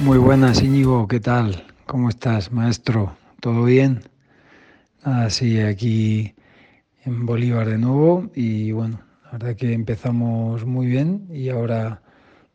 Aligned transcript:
Muy 0.00 0.16
buenas, 0.16 0.62
Íñigo, 0.62 1.06
¿qué 1.08 1.20
tal? 1.20 1.62
¿Cómo 1.84 2.08
estás, 2.08 2.52
maestro? 2.52 3.18
¿Todo 3.38 3.64
bien? 3.64 4.00
Nada, 5.04 5.28
sí, 5.28 5.60
aquí 5.60 6.34
en 7.04 7.26
Bolívar 7.26 7.68
de 7.68 7.76
nuevo 7.76 8.30
y 8.34 8.72
bueno, 8.72 9.02
la 9.24 9.32
verdad 9.32 9.56
que 9.56 9.74
empezamos 9.74 10.64
muy 10.64 10.86
bien 10.86 11.28
y 11.30 11.50
ahora 11.50 12.00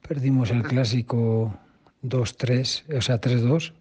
perdimos 0.08 0.50
el 0.50 0.64
clásico 0.64 1.56
2-3, 2.02 2.98
o 2.98 3.02
sea, 3.02 3.22
3-2 3.22 3.74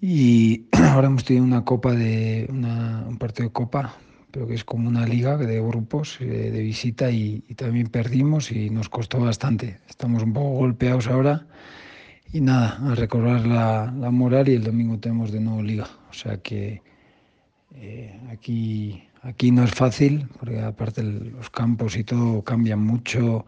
y 0.00 0.64
ahora 0.72 1.06
hemos 1.06 1.24
tenido 1.24 1.44
una 1.44 1.64
copa 1.64 1.92
de 1.92 2.48
un 2.50 3.16
partido 3.16 3.46
de 3.48 3.52
copa 3.52 3.94
pero 4.32 4.48
que 4.48 4.54
es 4.54 4.64
como 4.64 4.88
una 4.88 5.06
liga 5.06 5.36
de 5.36 5.60
grupos 5.60 6.20
eh, 6.20 6.24
de 6.24 6.62
visita 6.62 7.12
y 7.12 7.42
también 7.54 7.86
perdimos 7.86 8.50
y 8.50 8.70
nos 8.70 8.88
costó 8.88 9.20
bastante. 9.20 9.78
Estamos 9.88 10.24
un 10.24 10.32
poco 10.32 10.50
golpeados 10.50 11.06
ahora 11.06 11.46
y 12.32 12.40
nada, 12.40 12.78
a 12.92 12.94
recobrar 12.94 13.46
la, 13.46 13.92
la, 13.98 14.10
moral 14.10 14.48
y 14.48 14.54
el 14.54 14.64
domingo 14.64 14.98
tenemos 14.98 15.32
de 15.32 15.40
nuevo 15.40 15.62
liga. 15.62 15.88
O 16.10 16.12
sea 16.12 16.36
que 16.38 16.82
eh, 17.74 18.20
aquí, 18.30 19.02
aquí 19.22 19.50
no 19.50 19.64
es 19.64 19.72
fácil, 19.72 20.28
porque 20.38 20.60
aparte 20.60 21.02
los 21.02 21.50
campos 21.50 21.96
y 21.96 22.04
todo 22.04 22.42
cambian 22.42 22.80
mucho, 22.80 23.44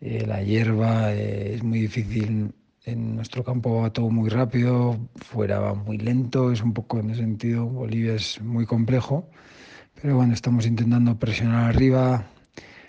eh, 0.00 0.24
la 0.26 0.42
hierba 0.42 1.14
eh, 1.14 1.54
es 1.54 1.62
muy 1.62 1.80
difícil. 1.80 2.52
En 2.84 3.16
nuestro 3.16 3.42
campo 3.42 3.82
va 3.82 3.92
todo 3.92 4.10
muy 4.10 4.28
rápido, 4.28 4.98
fuera 5.16 5.58
va 5.58 5.74
muy 5.74 5.98
lento, 5.98 6.52
es 6.52 6.62
un 6.62 6.72
poco 6.72 7.00
en 7.00 7.10
ese 7.10 7.22
sentido, 7.22 7.66
Bolivia 7.66 8.14
es 8.14 8.40
muy 8.40 8.64
complejo, 8.64 9.28
pero 10.00 10.16
bueno, 10.16 10.34
estamos 10.34 10.66
intentando 10.66 11.18
presionar 11.18 11.70
arriba, 11.70 12.26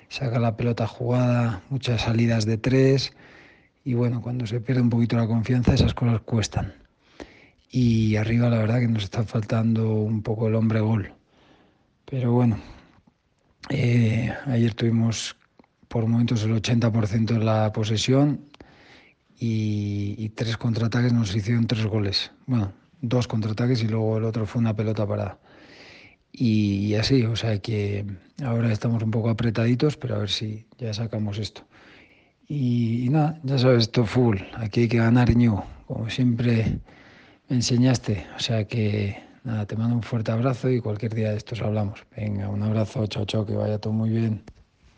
saca 0.09 0.37
la 0.39 0.55
pelota 0.55 0.85
jugada, 0.85 1.63
muchas 1.71 2.01
salidas 2.01 2.45
de 2.45 2.57
tres 2.59 3.13
y 3.87 3.93
bueno, 3.93 4.21
cuando 4.21 4.45
se 4.45 4.59
pierde 4.59 4.81
un 4.81 4.89
poquito 4.89 5.15
la 5.15 5.27
confianza, 5.27 5.73
esas 5.73 5.93
cosas 5.93 6.19
cuestan. 6.19 6.73
Y 7.71 8.17
arriba 8.17 8.49
la 8.49 8.57
verdad 8.57 8.81
que 8.81 8.89
nos 8.89 9.05
está 9.05 9.23
faltando 9.23 9.93
un 9.93 10.21
poco 10.23 10.49
el 10.49 10.55
hombre 10.55 10.81
gol. 10.81 11.13
Pero 12.03 12.33
bueno, 12.33 12.59
eh, 13.69 14.29
ayer 14.45 14.73
tuvimos 14.73 15.37
por 15.87 16.05
momentos 16.05 16.43
el 16.43 16.51
80% 16.61 17.27
de 17.27 17.39
la 17.39 17.71
posesión 17.71 18.41
y, 19.39 20.27
tres 20.35 20.57
contraataques 20.57 21.13
nos 21.13 21.33
hicieron 21.33 21.65
tres 21.65 21.85
goles. 21.85 22.33
Bueno, 22.45 22.73
dos 22.99 23.25
contraataques 23.25 23.81
y 23.83 23.87
luego 23.87 24.17
el 24.17 24.25
otro 24.25 24.45
fue 24.45 24.59
una 24.59 24.75
pelota 24.75 25.07
parada. 25.07 25.39
Y, 26.33 26.87
y 26.87 26.95
así, 26.95 27.23
o 27.23 27.37
sea 27.37 27.57
que 27.59 28.05
ahora 28.43 28.69
estamos 28.69 29.01
un 29.01 29.11
poco 29.11 29.29
apretaditos, 29.29 29.95
pero 29.95 30.15
a 30.15 30.19
ver 30.19 30.29
si 30.29 30.65
ya 30.77 30.93
sacamos 30.93 31.37
esto. 31.37 31.63
Y, 32.47 33.05
y, 33.05 33.09
nada, 33.09 33.39
ya 33.43 33.57
sabes, 33.57 33.83
esto 33.83 34.05
full, 34.05 34.37
aquí 34.55 34.81
hay 34.81 34.87
que 34.87 34.97
ganar 34.97 35.35
ñu, 35.35 35.61
como 35.85 36.09
siempre 36.09 36.79
me 37.49 37.57
enseñaste. 37.57 38.25
O 38.35 38.39
sea 38.39 38.65
que 38.65 39.21
nada, 39.43 39.65
te 39.65 39.75
mando 39.75 39.95
un 39.95 40.03
fuerte 40.03 40.31
abrazo 40.31 40.69
y 40.69 40.79
cualquier 40.79 41.13
día 41.13 41.31
de 41.31 41.37
estos 41.37 41.61
hablamos. 41.61 42.05
Venga, 42.15 42.47
un 42.49 42.63
abrazo, 42.63 43.05
chao, 43.07 43.25
chao, 43.25 43.45
que 43.45 43.53
vaya 43.53 43.79
todo 43.79 43.93
muy 43.93 44.09
bien. 44.09 44.43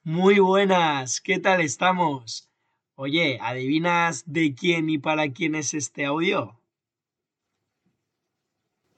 Muy 0.03 0.39
buenas, 0.39 1.21
¿qué 1.21 1.39
tal 1.39 1.61
estamos? 1.61 2.49
Oye, 2.95 3.39
¿adivinas 3.41 4.23
de 4.25 4.53
quién 4.53 4.89
y 4.89 4.97
para 4.97 5.31
quién 5.31 5.55
es 5.55 5.73
este 5.73 6.05
audio? 6.05 6.59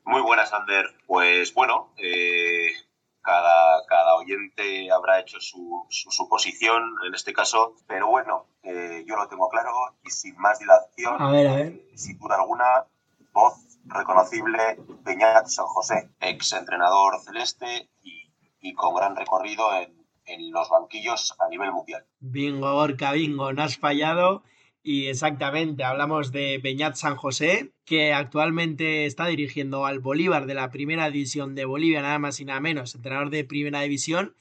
Muy 0.05 0.21
buenas, 0.21 0.51
Ander. 0.51 0.87
Pues 1.05 1.53
bueno, 1.53 1.93
eh, 1.97 2.71
cada, 3.21 3.85
cada 3.87 4.15
oyente 4.15 4.91
habrá 4.91 5.19
hecho 5.19 5.39
su, 5.39 5.85
su, 5.89 6.11
suposición 6.11 6.83
en 7.05 7.13
este 7.13 7.33
caso, 7.33 7.75
pero 7.87 8.07
bueno, 8.07 8.47
eh, 8.63 9.03
yo 9.07 9.15
lo 9.15 9.27
tengo 9.27 9.49
claro 9.49 9.71
y 10.03 10.09
sin 10.09 10.35
más 10.37 10.59
dilación, 10.59 11.21
a 11.21 11.31
ver, 11.31 11.47
a 11.47 11.55
ver. 11.55 11.81
sin 11.95 12.17
duda 12.17 12.35
alguna, 12.35 12.85
voz 13.31 13.53
reconocible, 13.85 14.77
Peñat 15.03 15.47
San 15.47 15.65
José, 15.65 16.09
ex 16.19 16.53
entrenador 16.53 17.19
celeste 17.21 17.89
y, 18.03 18.31
y 18.59 18.73
con 18.73 18.95
gran 18.95 19.15
recorrido 19.15 19.73
en, 19.75 20.05
en, 20.25 20.51
los 20.51 20.69
banquillos 20.69 21.35
a 21.39 21.49
nivel 21.49 21.71
mundial. 21.71 22.05
Bingo, 22.19 22.73
Gorka, 22.73 23.11
bingo, 23.13 23.53
no 23.53 23.63
has 23.63 23.77
fallado. 23.77 24.43
Y 24.83 25.07
exactamente, 25.07 25.83
hablamos 25.83 26.31
de 26.31 26.57
Beñat 26.57 26.95
San 26.95 27.15
José, 27.15 27.71
que 27.85 28.13
actualmente 28.13 29.05
está 29.05 29.27
dirigiendo 29.27 29.85
al 29.85 29.99
Bolívar 29.99 30.47
de 30.47 30.55
la 30.55 30.71
primera 30.71 31.11
división 31.11 31.53
de 31.53 31.65
Bolivia, 31.65 32.01
nada 32.01 32.17
más 32.17 32.39
y 32.39 32.45
nada 32.45 32.59
menos, 32.59 32.95
entrenador 32.95 33.29
de 33.29 33.43
primera 33.43 33.81
división. 33.81 34.35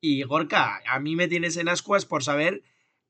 Y 0.00 0.22
Gorka, 0.22 0.80
a 0.88 0.98
mí 0.98 1.14
me 1.14 1.28
tienes 1.28 1.58
en 1.58 1.68
ascuas 1.68 2.06
por 2.06 2.24
saber 2.24 2.62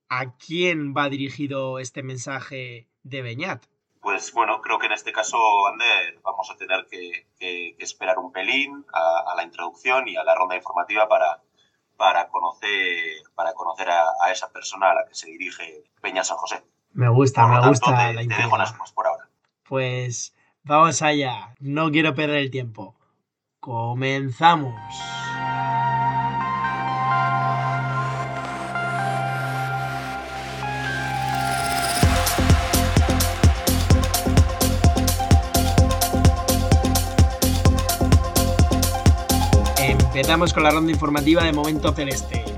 a 0.08 0.36
quién 0.36 0.92
va 0.92 1.08
dirigido 1.08 1.78
este 1.78 2.02
mensaje 2.02 2.88
de 3.04 3.22
Beñat. 3.22 3.64
Pues 4.00 4.32
bueno, 4.32 4.60
creo 4.60 4.80
que 4.80 4.86
en 4.86 4.92
este 4.92 5.12
caso, 5.12 5.38
Ander, 5.68 6.18
vamos 6.24 6.50
a 6.50 6.56
tener 6.56 6.86
que, 6.90 7.28
que, 7.38 7.76
que 7.78 7.84
esperar 7.84 8.18
un 8.18 8.32
pelín 8.32 8.84
a, 8.92 9.34
la 9.36 9.44
introducción 9.44 10.08
y 10.08 10.16
a 10.16 10.24
la 10.24 10.34
ronda 10.34 10.56
informativa 10.56 11.08
para, 11.08 11.40
para 11.96 12.28
conocer, 12.28 13.22
para 13.36 13.54
conocer 13.54 13.88
a, 13.88 14.02
a, 14.20 14.32
esa 14.32 14.52
persona 14.52 14.90
a 14.90 14.94
la 14.94 15.06
que 15.06 15.14
se 15.14 15.30
dirige 15.30 15.84
Peña 16.00 16.24
San 16.24 16.36
José. 16.36 16.64
Me 16.94 17.08
gusta, 17.08 17.46
me 17.46 17.66
gusta 17.66 18.12
la 18.12 18.20
te 18.20 18.34
dejo 18.34 18.58
las 18.58 18.72
cosas 18.72 18.92
por 18.92 19.06
ahora. 19.06 19.28
Pues 19.66 20.34
vamos 20.62 21.00
allá, 21.00 21.54
no 21.58 21.90
quiero 21.90 22.14
perder 22.14 22.36
el 22.36 22.50
tiempo. 22.50 22.94
Comenzamos. 23.60 24.74
Empezamos 39.78 40.52
con 40.52 40.62
la 40.62 40.70
ronda 40.70 40.92
informativa 40.92 41.42
de 41.42 41.52
Momento 41.52 41.92
Celeste. 41.92 42.51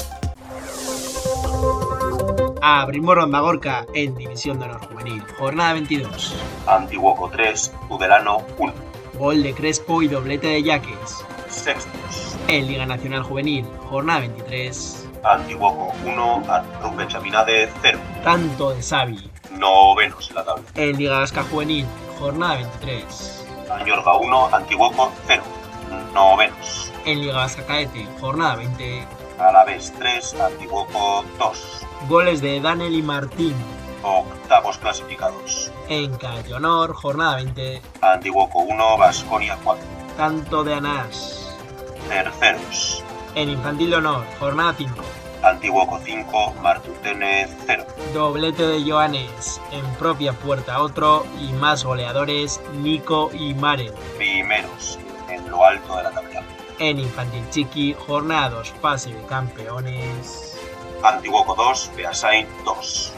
Abrimos 2.66 3.14
ronda 3.14 3.41
Gorka 3.41 3.84
en 3.92 4.14
División 4.14 4.58
de 4.58 4.64
Honor 4.64 4.80
Juvenil, 4.86 5.22
jornada 5.38 5.75
22. 5.75 6.34
Antiguoco 6.66 7.28
3, 7.28 7.75
Tudelano 7.91 8.38
1. 8.56 8.72
Gol 9.19 9.42
de 9.42 9.52
Crespo 9.52 10.00
y 10.00 10.08
doblete 10.08 10.46
de 10.46 10.62
Yaques. 10.62 11.26
Sextos. 11.50 12.38
En 12.49 12.66
Liga 12.66 12.87
Nacional 12.87 13.22
Juvenil, 13.22 13.66
jornada 13.90 14.20
23. 14.20 15.08
Antiguoco 15.25 15.93
1, 16.06 16.43
Arrupe 16.49 17.06
Chaminade 17.06 17.70
0. 17.82 17.99
Tanto 18.22 18.70
de 18.70 18.82
Xavi. 18.82 19.31
Novenos 19.58 20.31
en 20.31 20.37
la 20.37 20.44
tabla. 20.46 20.64
En 20.75 20.96
Liga 20.96 21.19
Vasca 21.19 21.43
Juvenil, 21.43 21.84
jornada 22.19 22.55
23. 22.55 23.44
Añorga 23.78 24.17
1, 24.17 24.55
Antiguoco 24.55 25.12
0. 25.26 25.43
Novenos. 26.14 26.90
En 27.05 27.20
Liga 27.20 27.37
Vasca 27.37 27.67
Caete, 27.67 28.08
jornada 28.22 28.56
20. 28.56 29.24
Alavés 29.38 29.92
3, 29.98 30.40
Antiguoco 30.40 31.25
2. 31.38 31.86
Goles 32.08 32.40
de 32.40 32.60
Daniel 32.60 32.94
y 32.94 33.02
Martín. 33.02 33.54
Octavos 34.02 34.78
clasificados. 34.78 35.72
En 35.88 36.12
Honor, 36.54 36.94
jornada 36.94 37.36
20. 37.36 37.82
Antiguoco 38.02 38.60
1, 38.60 38.98
Vasconia 38.98 39.58
4. 39.64 39.84
Tanto 40.16 40.62
de 40.62 40.75
Anás. 40.75 41.56
Terceros. 42.08 43.02
En 43.34 43.48
Infantil 43.48 43.90
de 43.90 43.96
Honor, 43.96 44.25
jornada 44.38 44.75
5. 44.76 44.94
Antiguoco 45.42 45.98
5, 46.02 46.54
Martutene 46.62 47.48
0. 47.66 47.86
Doblete 48.14 48.66
de 48.66 48.90
Joanes. 48.90 49.60
En 49.72 49.84
propia 49.94 50.32
puerta 50.32 50.81
otro. 50.81 51.26
Y 51.40 51.52
más 51.54 51.84
goleadores, 51.84 52.60
Nico 52.75 53.31
y 53.34 53.54
Maren. 53.54 53.92
Primeros. 54.16 54.98
En 55.28 55.50
lo 55.50 55.64
alto 55.64 55.96
de 55.96 56.02
la 56.04 56.10
tabla. 56.12 56.54
En 56.79 56.99
Infantil 56.99 57.49
Chiqui, 57.50 57.94
jornada 57.94 58.50
2, 58.50 58.71
pase 58.81 59.15
de 59.15 59.25
campeones. 59.26 60.59
Antiguoco 61.03 61.55
2, 61.55 61.93
Beasain 61.97 62.49
2. 62.65 63.12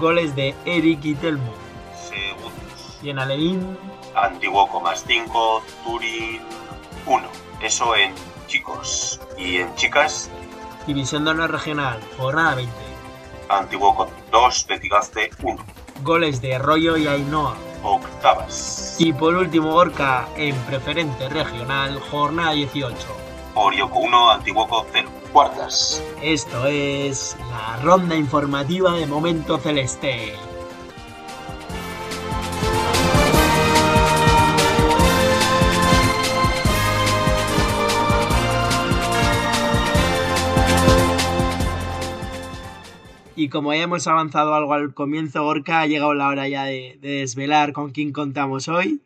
Goles 0.00 0.34
de 0.34 0.54
Eric 0.64 1.04
y 1.04 1.14
Telmo. 1.14 1.52
Segundos. 2.08 2.98
Y 3.02 3.10
en 3.10 3.18
Alevín. 3.18 3.78
Antiguoco 4.14 4.80
más 4.80 5.04
5, 5.06 5.62
Turín 5.84 6.40
1. 7.06 7.28
Eso 7.62 7.94
en 7.94 8.12
chicos. 8.48 9.20
Y 9.38 9.58
en 9.58 9.74
chicas. 9.76 10.30
División 10.86 11.24
de 11.24 11.30
Honor 11.32 11.52
Regional, 11.52 12.00
jornada 12.16 12.56
20. 12.56 12.72
Antiguoco 13.48 14.08
2, 14.32 14.66
Betigazte 14.66 15.30
1. 15.42 15.64
Goles 16.02 16.40
de 16.40 16.58
Rollo 16.58 16.96
y 16.96 17.06
Ainhoa. 17.06 17.54
Octavas. 17.82 18.96
Y 18.98 19.12
por 19.12 19.34
último, 19.34 19.72
Gorka 19.72 20.28
en 20.36 20.54
preferente 20.62 21.28
regional, 21.28 22.00
jornada 22.10 22.52
18. 22.52 22.96
Orioco 23.54 24.00
1, 24.00 24.30
Antiguoco 24.30 24.86
0. 24.92 25.08
Cuartas. 25.32 26.02
Esto 26.22 26.66
es 26.66 27.36
la 27.50 27.76
ronda 27.82 28.14
informativa 28.14 28.94
de 28.94 29.06
Momento 29.06 29.58
Celeste. 29.58 30.34
Y 43.36 43.50
como 43.50 43.74
ya 43.74 43.82
hemos 43.82 44.06
avanzado 44.06 44.54
algo 44.54 44.72
al 44.72 44.94
comienzo, 44.94 45.44
Gorka, 45.44 45.82
ha 45.82 45.86
llegado 45.86 46.14
la 46.14 46.28
hora 46.28 46.48
ya 46.48 46.64
de, 46.64 46.98
desvelar 47.02 47.74
con 47.74 47.90
quién 47.90 48.12
contamos 48.12 48.66
hoy. 48.66 49.02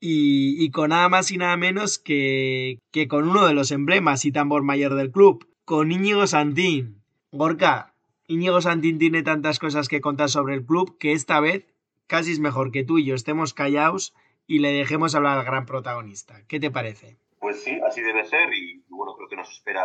Y, 0.00 0.70
con 0.70 0.90
nada 0.90 1.08
más 1.10 1.30
y 1.30 1.36
nada 1.36 1.56
menos 1.58 1.98
que, 1.98 2.78
que 2.92 3.08
con 3.08 3.28
uno 3.28 3.46
de 3.46 3.52
los 3.52 3.70
emblemas 3.70 4.24
y 4.24 4.32
tambor 4.32 4.62
mayor 4.62 4.94
del 4.94 5.10
club, 5.10 5.46
con 5.66 5.92
Íñigo 5.92 6.26
Santín. 6.26 7.02
Gorka, 7.30 7.92
Íñigo 8.26 8.62
Santín 8.62 8.98
tiene 8.98 9.22
tantas 9.22 9.58
cosas 9.58 9.88
que 9.88 10.00
contar 10.00 10.30
sobre 10.30 10.54
el 10.54 10.64
club 10.64 10.96
que 10.98 11.12
esta 11.12 11.40
vez 11.40 11.66
casi 12.06 12.32
es 12.32 12.40
mejor 12.40 12.72
que 12.72 12.84
tú 12.84 12.98
y 12.98 13.04
yo 13.04 13.14
estemos 13.14 13.52
callados 13.52 14.14
y 14.46 14.60
le 14.60 14.72
dejemos 14.72 15.14
hablar 15.14 15.38
al 15.38 15.44
gran 15.44 15.66
protagonista. 15.66 16.42
¿Qué 16.48 16.58
te 16.58 16.70
parece? 16.70 17.18
Pues 17.38 17.62
sí, 17.62 17.78
así 17.86 18.00
debe 18.00 18.24
ser 18.24 18.52
y 18.54 18.82
bueno, 18.88 19.14
creo 19.14 19.28
que 19.28 19.36
nos 19.36 19.50
espera 19.50 19.84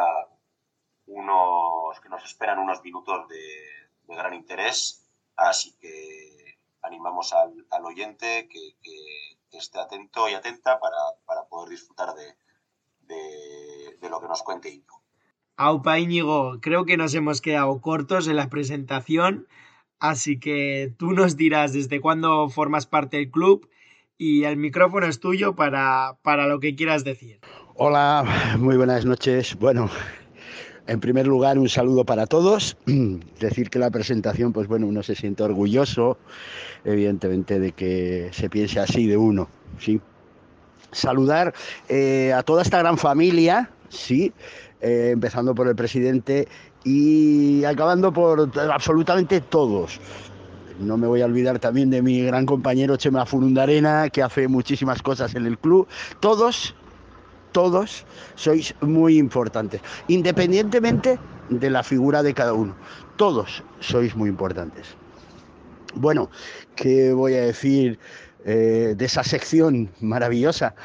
unos 1.08 2.00
que 2.02 2.10
nos 2.10 2.24
esperan 2.24 2.60
unos 2.60 2.84
minutos 2.84 3.28
de, 3.28 4.16
gran 4.16 4.34
interés, 4.34 5.08
así 5.36 5.76
que 5.82 6.58
animamos 6.82 7.34
al, 7.34 7.86
oyente 7.86 8.48
que, 8.48 8.78
esté 9.58 9.80
atento 9.80 10.28
y 10.30 10.34
atenta 10.34 10.80
para, 10.80 11.48
poder 11.50 11.70
disfrutar 11.70 12.14
de, 12.16 12.36
de, 14.02 14.10
lo 14.10 14.20
que 14.20 14.28
nos 14.28 14.44
cuente 14.44 14.70
Íñigo. 14.70 15.02
Aupa 15.58 16.00
Íñigo, 16.00 16.60
creo 16.62 16.86
que 16.86 16.98
nos 16.98 17.14
hemos 17.14 17.42
quedado 17.42 17.80
cortos 17.82 18.28
en 18.28 18.36
la 18.36 18.50
presentación, 18.50 19.48
así 20.00 20.40
que 20.40 20.94
tú 20.98 21.12
nos 21.12 21.38
dirás 21.38 21.74
desde 21.74 22.02
cuándo 22.02 22.50
formas 22.50 22.88
parte 22.88 23.18
del 23.18 23.32
club 23.32 23.70
y 24.18 24.44
el 24.44 24.58
micrófono 24.58 25.06
es 25.06 25.20
tuyo 25.20 25.56
para, 25.56 26.18
para 26.24 26.48
lo 26.48 26.60
que 26.60 26.76
quieras 26.76 27.04
decir. 27.04 27.40
Hola, 27.76 28.56
muy 28.60 28.78
buenas 28.78 29.06
noches. 29.06 29.56
Bueno, 29.56 29.90
en 30.88 31.00
primer 31.00 31.28
lugar, 31.28 31.58
un 31.58 31.70
saludo 31.70 32.06
para 32.06 32.28
todos. 32.28 32.78
Decir 33.40 33.70
que 33.70 33.80
la 33.80 33.90
presentación, 33.90 34.54
pues 34.54 34.68
bueno, 34.68 34.88
uno 34.88 35.04
se 35.04 35.16
siente 35.16 35.44
orgulloso, 35.44 36.18
evidentemente, 36.84 37.60
de 37.60 37.72
que 37.72 38.30
se 38.34 38.50
piense 38.50 38.80
así 38.80 39.08
de 39.08 39.18
uno, 39.18 39.48
¿sí? 39.80 40.02
Saludar 40.92 41.54
eh, 41.90 42.34
a 42.34 42.44
toda 42.44 42.62
esta 42.62 42.80
gran 42.80 42.98
familia, 42.98 43.70
¿sí? 43.90 44.34
Eh, 44.82 45.12
empezando 45.14 45.56
por 45.56 45.68
el 45.68 45.76
presidente 45.76 46.48
y 46.84 47.64
acabando 47.64 48.12
por 48.12 48.52
absolutamente 48.70 49.40
todos. 49.42 50.00
No 50.80 50.98
me 50.98 51.08
voy 51.08 51.22
a 51.22 51.26
olvidar 51.26 51.60
también 51.60 51.90
de 51.90 52.02
mi 52.02 52.22
gran 52.24 52.46
compañero 52.46 52.98
Chema 52.98 53.26
Furundarena, 53.26 54.10
que 54.10 54.22
hace 54.22 54.48
muchísimas 54.48 55.02
cosas 55.02 55.36
en 55.36 55.46
el 55.46 55.58
club. 55.58 55.88
Todos 56.20 56.76
todos 57.54 58.06
sois 58.36 58.76
muy 58.82 59.18
importantes, 59.18 59.82
independientemente 60.10 61.18
de 61.50 61.70
la 61.70 61.84
figura 61.84 62.22
de 62.22 62.34
cada 62.34 62.54
uno. 62.54 62.76
Todos 63.16 63.64
sois 63.80 64.16
muy 64.16 64.30
importantes. 64.30 64.88
Bueno, 65.96 66.30
¿qué 66.76 67.14
voy 67.14 67.36
a 67.36 67.46
decir 67.46 68.00
eh, 68.45 68.95
de 68.98 69.06
esa 69.06 69.24
sección 69.24 69.90
maravillosa 70.01 70.75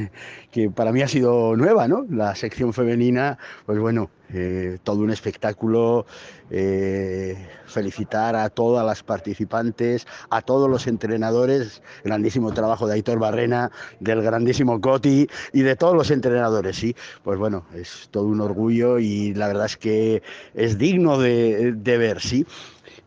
que 0.50 0.70
para 0.70 0.92
mí 0.92 1.02
ha 1.02 1.08
sido 1.08 1.56
nueva, 1.56 1.88
¿no? 1.88 2.06
La 2.10 2.34
sección 2.34 2.72
femenina, 2.72 3.38
pues 3.64 3.78
bueno, 3.78 4.10
eh, 4.32 4.78
todo 4.82 5.02
un 5.02 5.10
espectáculo. 5.10 6.06
Eh, 6.50 7.36
felicitar 7.66 8.36
a 8.36 8.48
todas 8.48 8.86
las 8.86 9.02
participantes, 9.02 10.06
a 10.30 10.42
todos 10.42 10.70
los 10.70 10.86
entrenadores, 10.86 11.82
grandísimo 12.04 12.52
trabajo 12.52 12.86
de 12.86 12.94
Aitor 12.94 13.18
Barrena, 13.18 13.70
del 14.00 14.22
grandísimo 14.22 14.80
Coti 14.80 15.28
y 15.52 15.62
de 15.62 15.76
todos 15.76 15.94
los 15.94 16.10
entrenadores, 16.10 16.76
sí. 16.76 16.96
Pues 17.22 17.38
bueno, 17.38 17.66
es 17.74 18.08
todo 18.10 18.24
un 18.24 18.40
orgullo 18.40 18.98
y 18.98 19.34
la 19.34 19.48
verdad 19.48 19.66
es 19.66 19.76
que 19.76 20.22
es 20.54 20.78
digno 20.78 21.18
de, 21.18 21.72
de 21.72 21.98
ver, 21.98 22.20
sí. 22.20 22.46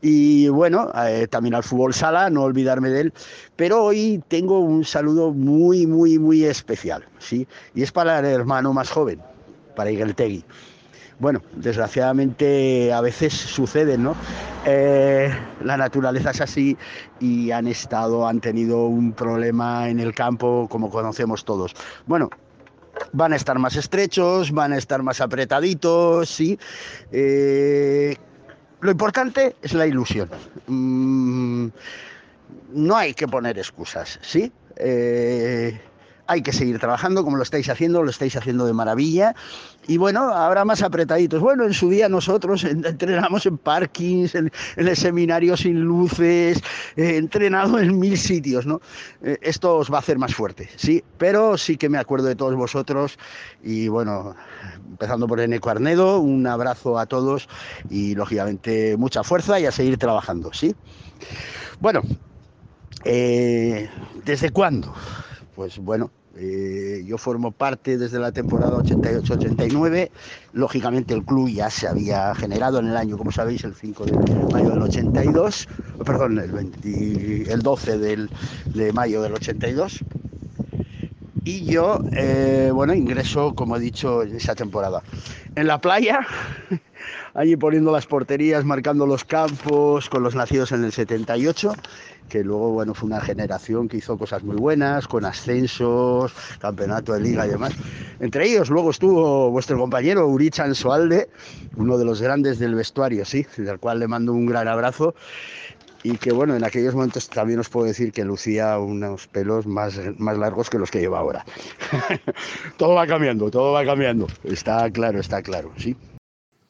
Y 0.01 0.47
bueno, 0.47 0.91
eh, 0.95 1.27
también 1.29 1.55
al 1.55 1.63
fútbol 1.63 1.93
sala, 1.93 2.29
no 2.29 2.43
olvidarme 2.43 2.89
de 2.89 3.01
él. 3.01 3.13
Pero 3.55 3.83
hoy 3.83 4.23
tengo 4.27 4.59
un 4.59 4.85
saludo 4.85 5.31
muy, 5.31 5.85
muy, 5.85 6.17
muy 6.19 6.45
especial, 6.45 7.05
¿sí? 7.17 7.47
Y 7.75 7.83
es 7.83 7.91
para 7.91 8.19
el 8.19 8.25
hermano 8.25 8.73
más 8.73 8.89
joven, 8.89 9.21
para 9.75 9.91
Tegui. 10.15 10.43
Bueno, 11.19 11.41
desgraciadamente 11.53 12.93
a 12.93 13.01
veces 13.01 13.33
sucede, 13.33 13.97
¿no? 13.97 14.15
Eh, 14.65 15.29
la 15.61 15.75
naturaleza 15.75 16.31
es 16.31 16.39
así 16.39 16.77
y 17.19 17.51
han 17.51 17.67
estado, 17.67 18.25
han 18.25 18.39
tenido 18.39 18.85
un 18.85 19.11
problema 19.11 19.89
en 19.89 19.99
el 19.99 20.15
campo 20.15 20.67
como 20.69 20.89
conocemos 20.89 21.43
todos. 21.43 21.73
Bueno, 22.07 22.29
van 23.11 23.33
a 23.33 23.35
estar 23.35 23.59
más 23.59 23.75
estrechos, 23.75 24.53
van 24.53 24.71
a 24.71 24.77
estar 24.77 25.03
más 25.03 25.19
apretaditos, 25.19 26.29
sí. 26.29 26.57
Eh, 27.11 28.15
lo 28.81 28.91
importante 28.91 29.55
es 29.61 29.73
la 29.73 29.85
ilusión. 29.87 30.29
Mm, 30.67 31.67
no 32.73 32.95
hay 32.95 33.13
que 33.13 33.27
poner 33.27 33.57
excusas, 33.57 34.19
¿sí? 34.21 34.51
Eh, 34.75 35.79
hay 36.29 36.43
que 36.43 36.53
seguir 36.53 36.77
trabajando 36.77 37.23
como 37.23 37.37
lo 37.37 37.43
estáis 37.43 37.67
haciendo, 37.69 38.03
lo 38.03 38.11
estáis 38.11 38.35
haciendo 38.35 38.67
de 38.67 38.73
maravilla. 38.73 39.35
Y 39.87 39.97
bueno, 39.97 40.29
ahora 40.29 40.63
más 40.63 40.83
apretaditos. 40.83 41.41
Bueno, 41.41 41.65
en 41.65 41.73
su 41.73 41.89
día 41.89 42.07
nosotros 42.07 42.63
entrenamos 42.63 43.47
en 43.47 43.57
parkings, 43.57 44.35
en, 44.35 44.51
el 44.75 44.95
seminario 44.95 45.57
sin 45.57 45.81
luces, 45.81 46.61
he 46.95 47.17
entrenado 47.17 47.79
en 47.79 47.97
mil 47.97 48.15
sitios, 48.15 48.67
¿no? 48.67 48.79
Eh, 49.23 49.39
esto 49.41 49.75
os 49.77 49.91
va 49.91 49.97
a 49.97 49.99
hacer 50.01 50.19
más 50.19 50.35
fuerte, 50.35 50.69
sí, 50.75 51.03
pero 51.17 51.57
sí 51.57 51.77
que 51.77 51.89
me 51.89 51.97
acuerdo 51.97 52.27
de 52.27 52.35
todos 52.35 52.55
vosotros 52.55 53.17
y 53.63 53.87
bueno, 53.87 54.35
empezando 54.87 55.27
por 55.27 55.39
Eneco 55.39 55.71
Arnedo, 55.71 56.19
un 56.19 56.45
abrazo 56.45 56.99
a 56.99 57.07
todos 57.07 57.49
y 57.89 58.13
lógicamente 58.13 58.97
mucha 58.97 59.23
fuerza 59.23 59.59
y 59.59 59.65
a 59.65 59.71
seguir 59.71 59.97
trabajando, 59.97 60.53
¿sí? 60.53 60.75
Bueno, 61.79 62.01
eh, 63.03 63.89
¿desde 64.25 64.51
cuándo? 64.51 64.93
Pues 65.55 65.79
bueno, 65.79 66.11
eh, 66.41 67.03
yo 67.05 67.17
formo 67.17 67.51
parte 67.51 67.97
desde 67.97 68.17
la 68.17 68.31
temporada 68.31 68.77
88-89. 68.77 70.09
Lógicamente 70.53 71.13
el 71.13 71.25
club 71.25 71.49
ya 71.49 71.69
se 71.69 71.87
había 71.87 72.33
generado 72.33 72.79
en 72.79 72.87
el 72.87 72.95
año, 72.97 73.17
como 73.17 73.31
sabéis, 73.31 73.65
el 73.65 73.75
5 73.75 74.05
de 74.05 74.13
mayo 74.53 74.69
del 74.69 74.81
82, 74.81 75.67
perdón, 76.05 76.39
el, 76.39 77.59
12 77.61 77.97
de 77.97 78.93
mayo 78.93 79.21
del 79.21 79.33
82. 79.33 80.03
Y 81.49 81.65
yo, 81.65 82.03
eh, 82.11 82.69
bueno, 82.71 82.93
ingreso, 82.93 83.55
como 83.55 83.75
he 83.75 83.79
dicho, 83.79 84.21
en 84.21 84.35
esa 84.35 84.53
temporada. 84.53 85.01
En 85.55 85.65
la 85.65 85.81
playa, 85.81 86.19
allí 87.33 87.55
poniendo 87.55 87.91
las 87.91 88.05
porterías, 88.05 88.63
marcando 88.65 89.07
los 89.07 89.23
campos, 89.23 90.09
con 90.09 90.21
los 90.21 90.35
nacidos 90.35 90.71
en 90.73 90.83
el 90.83 90.91
78 90.91 91.73
que 92.29 92.43
luego 92.43 92.69
bueno, 92.71 92.93
fue 92.93 93.07
una 93.07 93.19
generación 93.19 93.89
que 93.89 93.97
hizo 93.97 94.17
cosas 94.17 94.43
muy 94.43 94.55
buenas, 94.55 95.07
con 95.07 95.25
ascensos, 95.25 96.31
campeonato 96.59 97.13
de 97.13 97.21
liga 97.21 97.45
y 97.45 97.49
demás. 97.49 97.73
Entre 98.19 98.45
ellos 98.45 98.69
luego 98.69 98.91
estuvo 98.91 99.49
vuestro 99.49 99.77
compañero 99.77 100.27
Urichan 100.27 100.75
Soalde, 100.75 101.29
uno 101.75 101.97
de 101.97 102.05
los 102.05 102.21
grandes 102.21 102.59
del 102.59 102.75
vestuario, 102.75 103.25
sí, 103.25 103.47
del 103.57 103.79
cual 103.79 103.99
le 103.99 104.07
mando 104.07 104.31
un 104.31 104.45
gran 104.45 104.67
abrazo 104.67 105.15
y 106.03 106.17
que 106.17 106.31
bueno, 106.31 106.55
en 106.55 106.63
aquellos 106.63 106.95
momentos 106.95 107.29
también 107.29 107.59
os 107.59 107.69
puedo 107.69 107.85
decir 107.85 108.11
que 108.11 108.23
lucía 108.23 108.77
unos 108.79 109.27
pelos 109.27 109.65
más, 109.65 109.99
más 110.17 110.37
largos 110.37 110.69
que 110.69 110.79
los 110.79 110.91
que 110.91 110.99
lleva 110.99 111.19
ahora. 111.19 111.45
todo 112.77 112.95
va 112.95 113.07
cambiando, 113.07 113.51
todo 113.51 113.73
va 113.73 113.85
cambiando, 113.85 114.27
está 114.43 114.89
claro, 114.91 115.19
está 115.19 115.41
claro, 115.41 115.71
sí. 115.77 115.95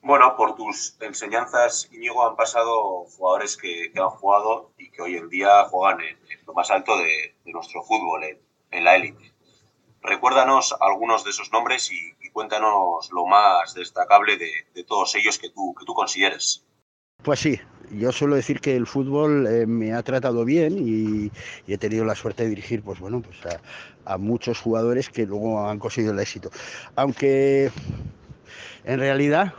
Bueno, 0.01 0.35
por 0.35 0.55
tus 0.55 0.97
enseñanzas, 1.01 1.87
Íñigo, 1.91 2.27
han 2.27 2.35
pasado 2.35 3.05
jugadores 3.15 3.55
que, 3.57 3.91
han 3.95 4.09
jugado 4.09 4.71
y 4.77 4.89
que 4.89 5.03
hoy 5.03 5.15
en 5.17 5.29
día 5.29 5.65
juegan 5.65 6.01
en, 6.01 6.17
lo 6.47 6.53
más 6.53 6.71
alto 6.71 6.97
de, 6.97 7.35
nuestro 7.45 7.83
fútbol, 7.83 8.23
en, 8.71 8.83
la 8.83 8.95
élite. 8.95 9.33
Recuérdanos 10.01 10.75
algunos 10.79 11.23
de 11.25 11.29
esos 11.29 11.51
nombres 11.51 11.91
y, 11.91 12.29
cuéntanos 12.31 13.11
lo 13.11 13.25
más 13.27 13.73
destacable 13.75 14.37
de, 14.37 14.83
todos 14.85 15.13
ellos 15.15 15.37
que 15.37 15.49
tú, 15.49 15.75
que 15.77 15.85
tú 15.85 15.93
consideres. 15.93 16.65
Pues 17.21 17.41
sí, 17.41 17.59
yo 17.91 18.13
suelo 18.13 18.37
decir 18.37 18.61
que 18.61 18.77
el 18.77 18.87
fútbol 18.87 19.45
eh, 19.45 19.65
me 19.65 19.93
ha 19.93 20.01
tratado 20.03 20.45
bien 20.45 20.77
y, 20.79 21.31
he 21.67 21.77
tenido 21.77 22.05
la 22.05 22.15
suerte 22.15 22.43
de 22.43 22.49
dirigir 22.49 22.81
pues 22.81 22.99
bueno, 22.99 23.21
pues 23.21 23.37
a, 24.05 24.17
muchos 24.17 24.59
jugadores 24.61 25.09
que 25.09 25.25
luego 25.25 25.67
han 25.67 25.79
conseguido 25.79 26.13
el 26.13 26.19
éxito. 26.19 26.49
Aunque 26.95 27.71
en 28.85 28.99
realidad 28.99 29.53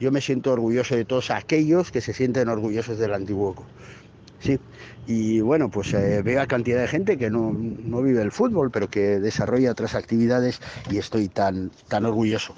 yo 0.00 0.10
me 0.10 0.20
siento 0.20 0.52
orgulloso 0.52 0.96
de 0.96 1.04
todos 1.04 1.30
aquellos 1.30 1.92
que 1.92 2.00
se 2.00 2.12
sienten 2.12 2.48
orgullosos 2.48 2.98
del 2.98 3.14
Antiguoco. 3.14 3.64
Sí, 4.40 4.58
y 5.06 5.40
bueno, 5.40 5.70
pues 5.70 5.94
eh, 5.94 6.22
veo 6.22 6.40
a 6.40 6.46
cantidad 6.46 6.80
de 6.80 6.88
gente 6.88 7.16
que 7.16 7.30
no, 7.30 7.52
no, 7.52 8.02
vive 8.02 8.22
el 8.22 8.32
fútbol, 8.32 8.70
pero 8.72 8.88
que 8.88 9.20
desarrolla 9.20 9.70
otras 9.70 9.94
actividades 9.94 10.60
y 10.90 10.98
estoy 10.98 11.28
tan, 11.28 11.70
tan 11.88 12.06
orgulloso. 12.06 12.56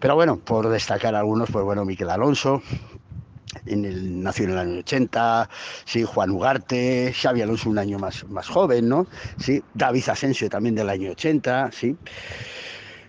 Pero 0.00 0.14
bueno, 0.14 0.38
por 0.38 0.68
destacar 0.68 1.14
algunos, 1.14 1.50
pues 1.50 1.64
bueno, 1.64 1.84
Miquel 1.84 2.10
Alonso, 2.10 2.62
en 3.66 3.84
el, 3.84 4.22
nació 4.22 4.44
en 4.44 4.50
el 4.50 4.58
año 4.58 4.78
80, 4.80 5.48
sí, 5.84 6.04
Juan 6.04 6.30
Ugarte, 6.30 7.12
Xavi 7.14 7.42
Alonso 7.42 7.70
un 7.70 7.78
año 7.78 7.98
más, 7.98 8.26
más 8.28 8.48
joven, 8.48 8.88
¿no? 8.88 9.06
Sí, 9.38 9.62
David 9.74 10.08
Asensio 10.08 10.48
también 10.48 10.74
del 10.74 10.90
año 10.90 11.10
80, 11.12 11.70
sí. 11.72 11.96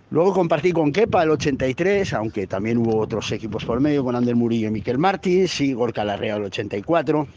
Luego 0.09 0.33
compartí 0.33 0.71
con 0.71 0.93
Kepa 0.93 1.23
el 1.23 1.31
83, 1.31 2.13
aunque 2.13 2.47
también 2.47 2.77
hubo 2.77 2.97
otros 2.97 3.29
equipos 3.33 3.65
por 3.65 3.81
medio, 3.81 4.05
con 4.05 4.15
Ander 4.15 4.35
Murillo 4.37 4.69
y 4.69 4.71
Miquel 4.71 4.97
Martins, 4.97 5.59
y 5.59 5.73
Gorka 5.73 6.05
Larrea 6.05 6.37
el 6.37 6.43
84. 6.43 7.27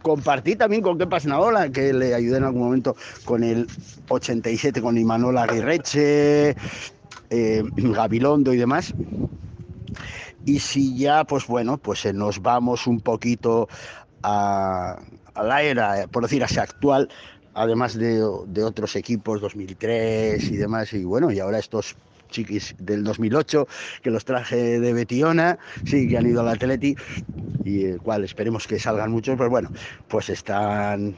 Compartí 0.00 0.56
también 0.56 0.80
con 0.80 0.96
Kepa 0.96 1.20
Snaola, 1.20 1.68
que 1.68 1.92
le 1.92 2.14
ayudé 2.14 2.38
en 2.38 2.44
algún 2.44 2.62
momento 2.62 2.96
con 3.26 3.44
el 3.44 3.66
87, 4.08 4.80
con 4.80 4.96
Imanol 4.96 5.36
Aguirreche, 5.36 6.56
eh, 7.28 7.62
Gabilondo 7.76 8.54
y 8.54 8.56
demás. 8.56 8.94
Y 10.44 10.58
si 10.58 10.96
ya, 10.96 11.24
pues 11.24 11.46
bueno, 11.46 11.76
pues 11.76 12.04
nos 12.14 12.40
vamos 12.40 12.86
un 12.86 13.00
poquito 13.00 13.68
a, 14.22 14.98
a 15.34 15.42
la 15.42 15.62
era, 15.62 16.06
por 16.10 16.22
decir 16.22 16.42
así, 16.42 16.58
actual, 16.58 17.08
además 17.54 17.94
de, 17.94 18.22
de, 18.46 18.64
otros 18.64 18.96
equipos, 18.96 19.40
2003 19.40 20.42
y 20.50 20.56
demás, 20.56 20.92
y 20.92 21.04
bueno, 21.04 21.30
y 21.30 21.40
ahora 21.40 21.58
estos 21.58 21.96
chiquis 22.30 22.74
del 22.78 23.04
2008 23.04 23.66
que 24.02 24.10
los 24.10 24.24
traje 24.24 24.80
de 24.80 24.92
Betiona, 24.92 25.58
sí, 25.84 26.08
que 26.08 26.18
han 26.18 26.26
ido 26.26 26.40
al 26.40 26.48
Atleti, 26.48 26.96
y 27.64 27.84
el 27.84 27.98
cual 27.98 28.24
esperemos 28.24 28.66
que 28.66 28.78
salgan 28.78 29.10
muchos, 29.10 29.36
pues 29.36 29.50
bueno, 29.50 29.70
pues 30.08 30.30
están 30.30 31.16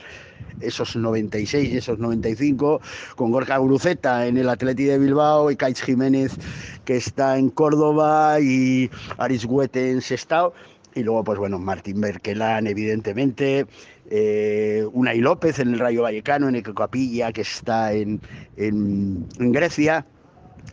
esos 0.60 0.96
96 0.96 1.72
y 1.72 1.76
esos 1.76 1.98
95, 1.98 2.80
con 3.16 3.30
Gorka 3.30 3.56
Guruceta 3.58 4.26
en 4.26 4.36
el 4.36 4.48
Atleti 4.48 4.84
de 4.84 4.98
Bilbao 4.98 5.50
y 5.50 5.56
Kaich 5.56 5.82
Jiménez 5.82 6.36
que 6.84 6.96
está 6.96 7.38
en 7.38 7.50
Córdoba 7.50 8.40
y 8.40 8.90
Aris 9.18 9.44
Huete 9.44 9.90
en 9.90 10.00
Sestao. 10.00 10.52
Y 10.94 11.02
luego, 11.04 11.24
pues 11.24 11.38
bueno, 11.38 11.58
Martín 11.58 12.02
Berkelán, 12.02 12.66
evidentemente, 12.66 13.66
eh, 14.10 14.86
Unai 14.92 15.20
López 15.20 15.58
en 15.58 15.72
el 15.72 15.78
Rayo 15.78 16.02
Vallecano, 16.02 16.48
en 16.48 16.56
el 16.56 16.62
que 16.62 17.40
está 17.40 17.94
en, 17.94 18.20
en 18.56 19.52
Grecia. 19.52 20.04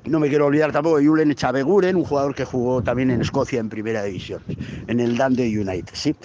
No 0.06 0.20
me 0.20 0.30
quiero 0.30 0.46
olvidar 0.48 0.72
tampoco 0.72 0.98
de 0.98 1.06
Julen 1.06 1.36
Chaveguren, 1.36 1.96
un 1.96 2.06
jugador 2.06 2.34
que 2.34 2.46
jugó 2.46 2.82
también 2.82 3.12
en 3.12 3.22
Escocia 3.22 3.60
en 3.60 3.70
primera 3.70 4.04
división, 4.04 4.42
en 4.88 5.00
el 5.00 5.18
Dundee 5.18 5.60
United, 5.60 5.94
¿sí? 5.94 6.16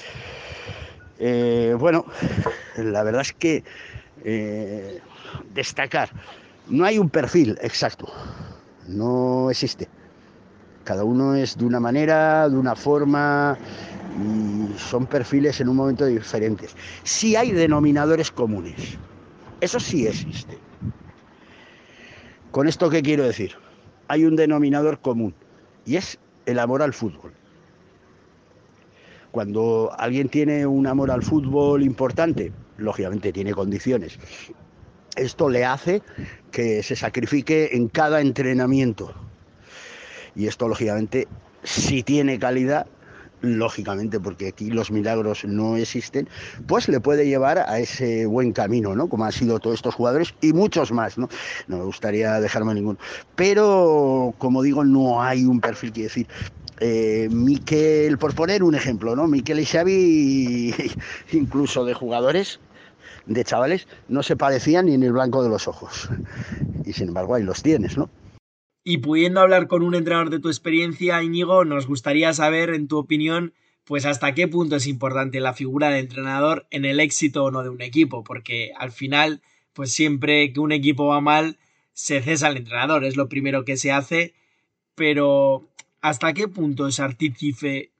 Eh, 1.18 1.76
bueno, 1.78 2.04
la 2.76 3.02
verdad 3.02 3.22
es 3.22 3.32
que 3.32 3.64
eh, 4.24 5.00
destacar, 5.54 6.10
no 6.68 6.84
hay 6.84 6.98
un 6.98 7.10
perfil 7.10 7.58
exacto, 7.60 8.06
no 8.88 9.50
existe. 9.50 9.88
Cada 10.84 11.04
uno 11.04 11.34
es 11.34 11.56
de 11.56 11.64
una 11.64 11.80
manera, 11.80 12.48
de 12.48 12.56
una 12.56 12.76
forma, 12.76 13.58
y 14.18 14.78
son 14.78 15.06
perfiles 15.06 15.60
en 15.60 15.68
un 15.68 15.76
momento 15.76 16.04
diferentes. 16.04 16.74
Sí 17.02 17.36
hay 17.36 17.52
denominadores 17.52 18.30
comunes, 18.30 18.98
eso 19.60 19.80
sí 19.80 20.06
existe. 20.06 20.58
¿Con 22.54 22.68
esto 22.68 22.88
qué 22.88 23.02
quiero 23.02 23.24
decir? 23.24 23.56
Hay 24.06 24.24
un 24.24 24.36
denominador 24.36 25.00
común 25.00 25.34
y 25.84 25.96
es 25.96 26.20
el 26.46 26.60
amor 26.60 26.82
al 26.82 26.94
fútbol. 26.94 27.32
Cuando 29.32 29.90
alguien 29.98 30.28
tiene 30.28 30.64
un 30.64 30.86
amor 30.86 31.10
al 31.10 31.24
fútbol 31.24 31.82
importante, 31.82 32.52
lógicamente 32.76 33.32
tiene 33.32 33.52
condiciones. 33.54 34.20
Esto 35.16 35.48
le 35.48 35.64
hace 35.64 36.00
que 36.52 36.84
se 36.84 36.94
sacrifique 36.94 37.70
en 37.72 37.88
cada 37.88 38.20
entrenamiento. 38.20 39.12
Y 40.36 40.46
esto, 40.46 40.68
lógicamente, 40.68 41.26
si 41.64 42.04
tiene 42.04 42.38
calidad, 42.38 42.86
lógicamente, 43.44 44.18
porque 44.20 44.48
aquí 44.48 44.70
los 44.70 44.90
milagros 44.90 45.44
no 45.44 45.76
existen, 45.76 46.28
pues 46.66 46.88
le 46.88 47.00
puede 47.00 47.26
llevar 47.26 47.58
a 47.58 47.78
ese 47.78 48.26
buen 48.26 48.52
camino, 48.52 48.94
¿no? 48.94 49.08
Como 49.08 49.24
han 49.24 49.32
sido 49.32 49.58
todos 49.60 49.76
estos 49.76 49.94
jugadores 49.94 50.34
y 50.40 50.52
muchos 50.52 50.92
más, 50.92 51.18
¿no? 51.18 51.28
No 51.68 51.78
me 51.78 51.84
gustaría 51.84 52.40
dejarme 52.40 52.74
ninguno. 52.74 52.98
Pero, 53.36 54.34
como 54.38 54.62
digo, 54.62 54.84
no 54.84 55.22
hay 55.22 55.44
un 55.44 55.60
perfil 55.60 55.92
que 55.92 56.02
decir. 56.04 56.26
Eh, 56.80 57.28
Miquel, 57.30 58.18
por 58.18 58.34
poner 58.34 58.64
un 58.64 58.74
ejemplo, 58.74 59.14
¿no? 59.14 59.28
Miquel 59.28 59.60
y 59.60 59.64
Xavi, 59.64 60.74
incluso 61.32 61.84
de 61.84 61.94
jugadores, 61.94 62.58
de 63.26 63.44
chavales, 63.44 63.86
no 64.08 64.22
se 64.22 64.36
parecían 64.36 64.86
ni 64.86 64.94
en 64.94 65.04
el 65.04 65.12
blanco 65.12 65.42
de 65.42 65.48
los 65.48 65.68
ojos. 65.68 66.08
Y 66.84 66.92
sin 66.92 67.08
embargo, 67.08 67.36
ahí 67.36 67.44
los 67.44 67.62
tienes, 67.62 67.96
¿no? 67.96 68.10
Y 68.86 68.98
pudiendo 68.98 69.40
hablar 69.40 69.66
con 69.66 69.82
un 69.82 69.94
entrenador 69.94 70.28
de 70.28 70.40
tu 70.40 70.48
experiencia, 70.48 71.22
Íñigo, 71.22 71.64
nos 71.64 71.86
gustaría 71.86 72.34
saber, 72.34 72.68
en 72.68 72.86
tu 72.86 72.98
opinión, 72.98 73.54
pues 73.84 74.04
hasta 74.04 74.34
qué 74.34 74.46
punto 74.46 74.76
es 74.76 74.86
importante 74.86 75.40
la 75.40 75.54
figura 75.54 75.88
del 75.88 76.00
entrenador 76.00 76.66
en 76.70 76.84
el 76.84 77.00
éxito 77.00 77.44
o 77.44 77.50
no 77.50 77.62
de 77.62 77.70
un 77.70 77.80
equipo, 77.80 78.22
porque 78.24 78.72
al 78.76 78.92
final, 78.92 79.40
pues 79.72 79.90
siempre 79.90 80.52
que 80.52 80.60
un 80.60 80.70
equipo 80.70 81.06
va 81.06 81.22
mal, 81.22 81.58
se 81.94 82.20
cesa 82.20 82.48
el 82.48 82.58
entrenador, 82.58 83.04
es 83.04 83.16
lo 83.16 83.30
primero 83.30 83.64
que 83.64 83.78
se 83.78 83.90
hace, 83.90 84.34
pero 84.94 85.66
¿hasta 86.02 86.34
qué 86.34 86.46
punto 86.46 86.86
es 86.86 87.00
artífice? 87.00 87.90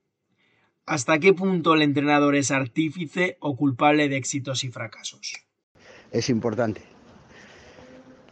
¿Hasta 0.85 1.19
qué 1.19 1.33
punto 1.33 1.73
el 1.73 1.81
entrenador 1.81 2.37
es 2.37 2.51
artífice 2.51 3.39
o 3.41 3.57
culpable 3.57 4.11
de 4.11 4.19
éxitos 4.19 4.65
y 4.65 4.71
fracasos? 4.71 5.33
Es 6.11 6.29
importante, 6.29 6.83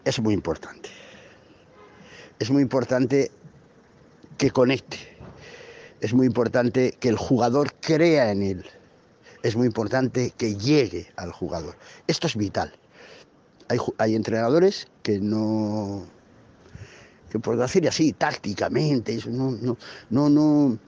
es 0.05 0.21
muy 0.21 0.35
importante 0.35 1.02
es 2.43 2.51
muy 2.51 2.63
importante 2.63 3.31
que 4.37 4.51
conecte, 4.51 4.99
es 6.01 6.13
muy 6.13 6.27
importante 6.27 6.97
que 6.99 7.09
el 7.09 7.17
jugador 7.17 7.73
crea 7.81 8.33
en 8.33 8.43
él, 8.43 8.67
es 9.45 9.55
muy 9.55 9.69
importante 9.69 10.33
que 10.37 10.57
llegue 10.57 11.07
al 11.15 11.31
jugador. 11.31 11.77
Esto 12.09 12.27
es 12.27 12.37
vital. 12.37 12.73
Hay, 13.99 14.15
entrenadores 14.17 14.89
que 15.05 15.21
no, 15.21 16.05
que 17.31 17.39
por 17.39 17.57
decir 17.57 17.89
así, 17.89 18.13
tácticamente, 18.13 19.19
no, 19.29 19.53
no, 20.11 20.29
no, 20.29 20.79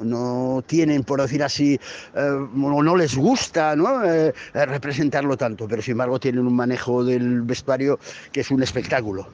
no, 0.00 0.64
tienen, 0.66 1.04
por 1.04 1.22
decir 1.22 1.42
así, 1.44 1.78
eh, 2.14 2.20
o 2.20 2.82
no 2.82 2.96
les 2.96 3.16
gusta 3.16 3.76
¿no? 3.76 4.04
Eh, 4.04 4.34
representarlo 4.54 5.36
tanto, 5.36 5.68
pero 5.68 5.80
sin 5.80 5.92
embargo 5.92 6.18
tienen 6.18 6.46
un 6.46 6.56
manejo 6.56 7.04
del 7.04 7.42
vestuario 7.42 8.00
que 8.32 8.40
es 8.40 8.50
un 8.50 8.62
espectáculo. 8.62 9.28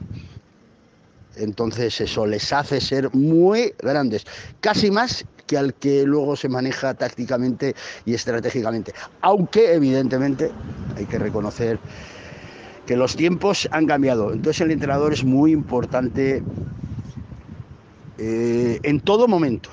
Entonces 1.41 1.99
eso 1.99 2.25
les 2.25 2.53
hace 2.53 2.79
ser 2.79 3.13
muy 3.13 3.73
grandes, 3.81 4.25
casi 4.59 4.91
más 4.91 5.25
que 5.47 5.57
al 5.57 5.73
que 5.73 6.03
luego 6.03 6.35
se 6.35 6.47
maneja 6.47 6.93
tácticamente 6.93 7.75
y 8.05 8.13
estratégicamente. 8.13 8.93
Aunque 9.21 9.73
evidentemente 9.73 10.51
hay 10.95 11.05
que 11.05 11.19
reconocer 11.19 11.79
que 12.85 12.95
los 12.95 13.15
tiempos 13.15 13.67
han 13.71 13.85
cambiado. 13.85 14.33
Entonces 14.33 14.61
el 14.61 14.71
entrenador 14.71 15.13
es 15.13 15.23
muy 15.23 15.51
importante 15.51 16.43
eh, 18.17 18.79
en 18.83 18.99
todo 18.99 19.27
momento. 19.27 19.69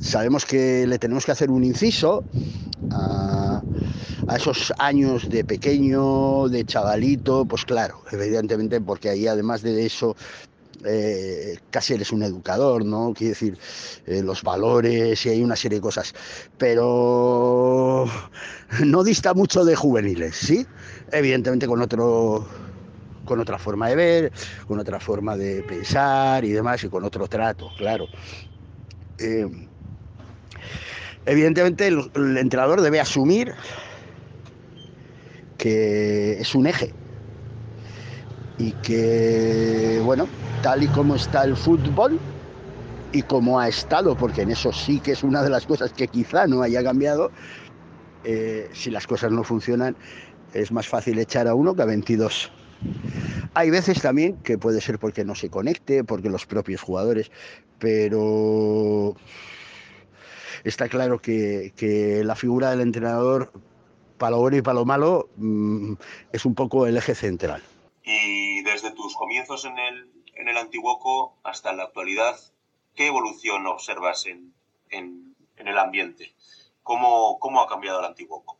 Sabemos 0.00 0.44
que 0.44 0.86
le 0.86 0.98
tenemos 0.98 1.24
que 1.24 1.32
hacer 1.32 1.50
un 1.50 1.64
inciso 1.64 2.24
a, 2.90 3.62
esos 4.34 4.72
años 4.78 5.28
de 5.28 5.44
pequeño, 5.44 6.48
de 6.48 6.64
chavalito, 6.64 7.44
pues 7.44 7.64
claro, 7.64 8.02
evidentemente, 8.10 8.80
porque 8.80 9.08
ahí 9.08 9.26
además 9.26 9.62
de 9.62 9.86
eso 9.86 10.16
eh, 10.84 11.58
casi 11.70 11.94
eres 11.94 12.12
un 12.12 12.22
educador, 12.22 12.84
¿no? 12.84 13.12
Quiere 13.14 13.30
decir, 13.30 13.58
eh, 14.06 14.22
los 14.22 14.42
valores 14.42 15.24
y 15.26 15.28
hay 15.28 15.42
una 15.42 15.56
serie 15.56 15.78
de 15.78 15.82
cosas. 15.82 16.12
Pero 16.58 18.06
no 18.84 19.04
dista 19.04 19.32
mucho 19.34 19.64
de 19.64 19.76
juveniles, 19.76 20.36
¿sí? 20.36 20.66
Evidentemente 21.12 21.66
con 21.66 21.80
otro 21.80 22.46
con 23.24 23.40
otra 23.40 23.58
forma 23.58 23.88
de 23.88 23.96
ver, 23.96 24.32
con 24.68 24.78
otra 24.78 25.00
forma 25.00 25.36
de 25.36 25.62
pensar 25.64 26.44
y 26.44 26.52
demás, 26.52 26.82
y 26.84 26.88
con 26.88 27.04
otro 27.04 27.26
trato, 27.26 27.70
claro. 27.76 28.06
Eh, 29.18 29.48
evidentemente 31.26 31.88
el, 31.88 32.38
entrenador 32.38 32.80
debe 32.80 33.00
asumir 33.00 33.52
que 35.58 36.40
es 36.40 36.54
un 36.54 36.66
eje 36.66 36.92
y 38.58 38.72
que, 38.72 40.00
bueno, 40.04 40.28
tal 40.62 40.82
y 40.82 40.86
como 40.88 41.16
está 41.16 41.44
el 41.44 41.56
fútbol 41.56 42.18
y 43.12 43.22
como 43.22 43.60
ha 43.60 43.68
estado, 43.68 44.16
porque 44.16 44.42
en 44.42 44.50
eso 44.50 44.72
sí 44.72 45.00
que 45.00 45.12
es 45.12 45.22
una 45.22 45.42
de 45.42 45.50
las 45.50 45.66
cosas 45.66 45.92
que 45.92 46.08
quizá 46.08 46.46
no 46.46 46.62
haya 46.62 46.82
cambiado, 46.82 47.30
eh, 48.24 48.70
si 48.72 48.90
las 48.90 49.06
cosas 49.06 49.30
no 49.32 49.44
funcionan, 49.44 49.96
es 50.54 50.72
más 50.72 50.88
fácil 50.88 51.18
echar 51.18 51.48
a 51.48 51.54
uno 51.54 51.74
que 51.74 51.82
a 51.82 51.86
22. 51.86 52.50
Hay 53.54 53.70
veces 53.70 54.00
también 54.00 54.36
que 54.38 54.58
puede 54.58 54.80
ser 54.80 54.98
porque 54.98 55.24
no 55.24 55.34
se 55.34 55.50
conecte, 55.50 56.04
porque 56.04 56.28
los 56.28 56.46
propios 56.46 56.80
jugadores, 56.82 57.30
pero 57.78 59.16
está 60.68 60.88
claro 60.88 61.20
que, 61.20 61.72
que 61.76 62.22
la 62.24 62.34
figura 62.34 62.70
del 62.70 62.80
entrenador, 62.80 63.52
para 64.18 64.32
lo 64.32 64.38
bueno 64.38 64.56
y 64.56 64.62
para 64.62 64.74
lo 64.74 64.84
malo, 64.84 65.28
mm, 65.36 65.94
es 66.32 66.44
un 66.44 66.54
poco 66.54 66.86
el 66.86 66.96
eje 66.96 67.14
central. 67.14 67.62
Y 68.02 68.62
desde 68.62 68.90
tus 68.92 69.14
comienzos 69.14 69.64
en 69.64 69.78
el, 69.78 70.10
en 70.34 70.48
el 70.48 70.56
Antiguoco 70.56 71.36
hasta 71.44 71.72
la 71.72 71.84
actualidad, 71.84 72.36
¿qué 72.94 73.06
evolución 73.06 73.66
observas 73.66 74.26
en, 74.26 74.54
en, 74.90 75.34
en 75.56 75.68
el 75.68 75.78
ambiente? 75.78 76.34
¿Cómo, 76.82 77.38
¿Cómo 77.38 77.60
ha 77.60 77.68
cambiado 77.68 78.00
el 78.00 78.06
Antiguoco? 78.06 78.58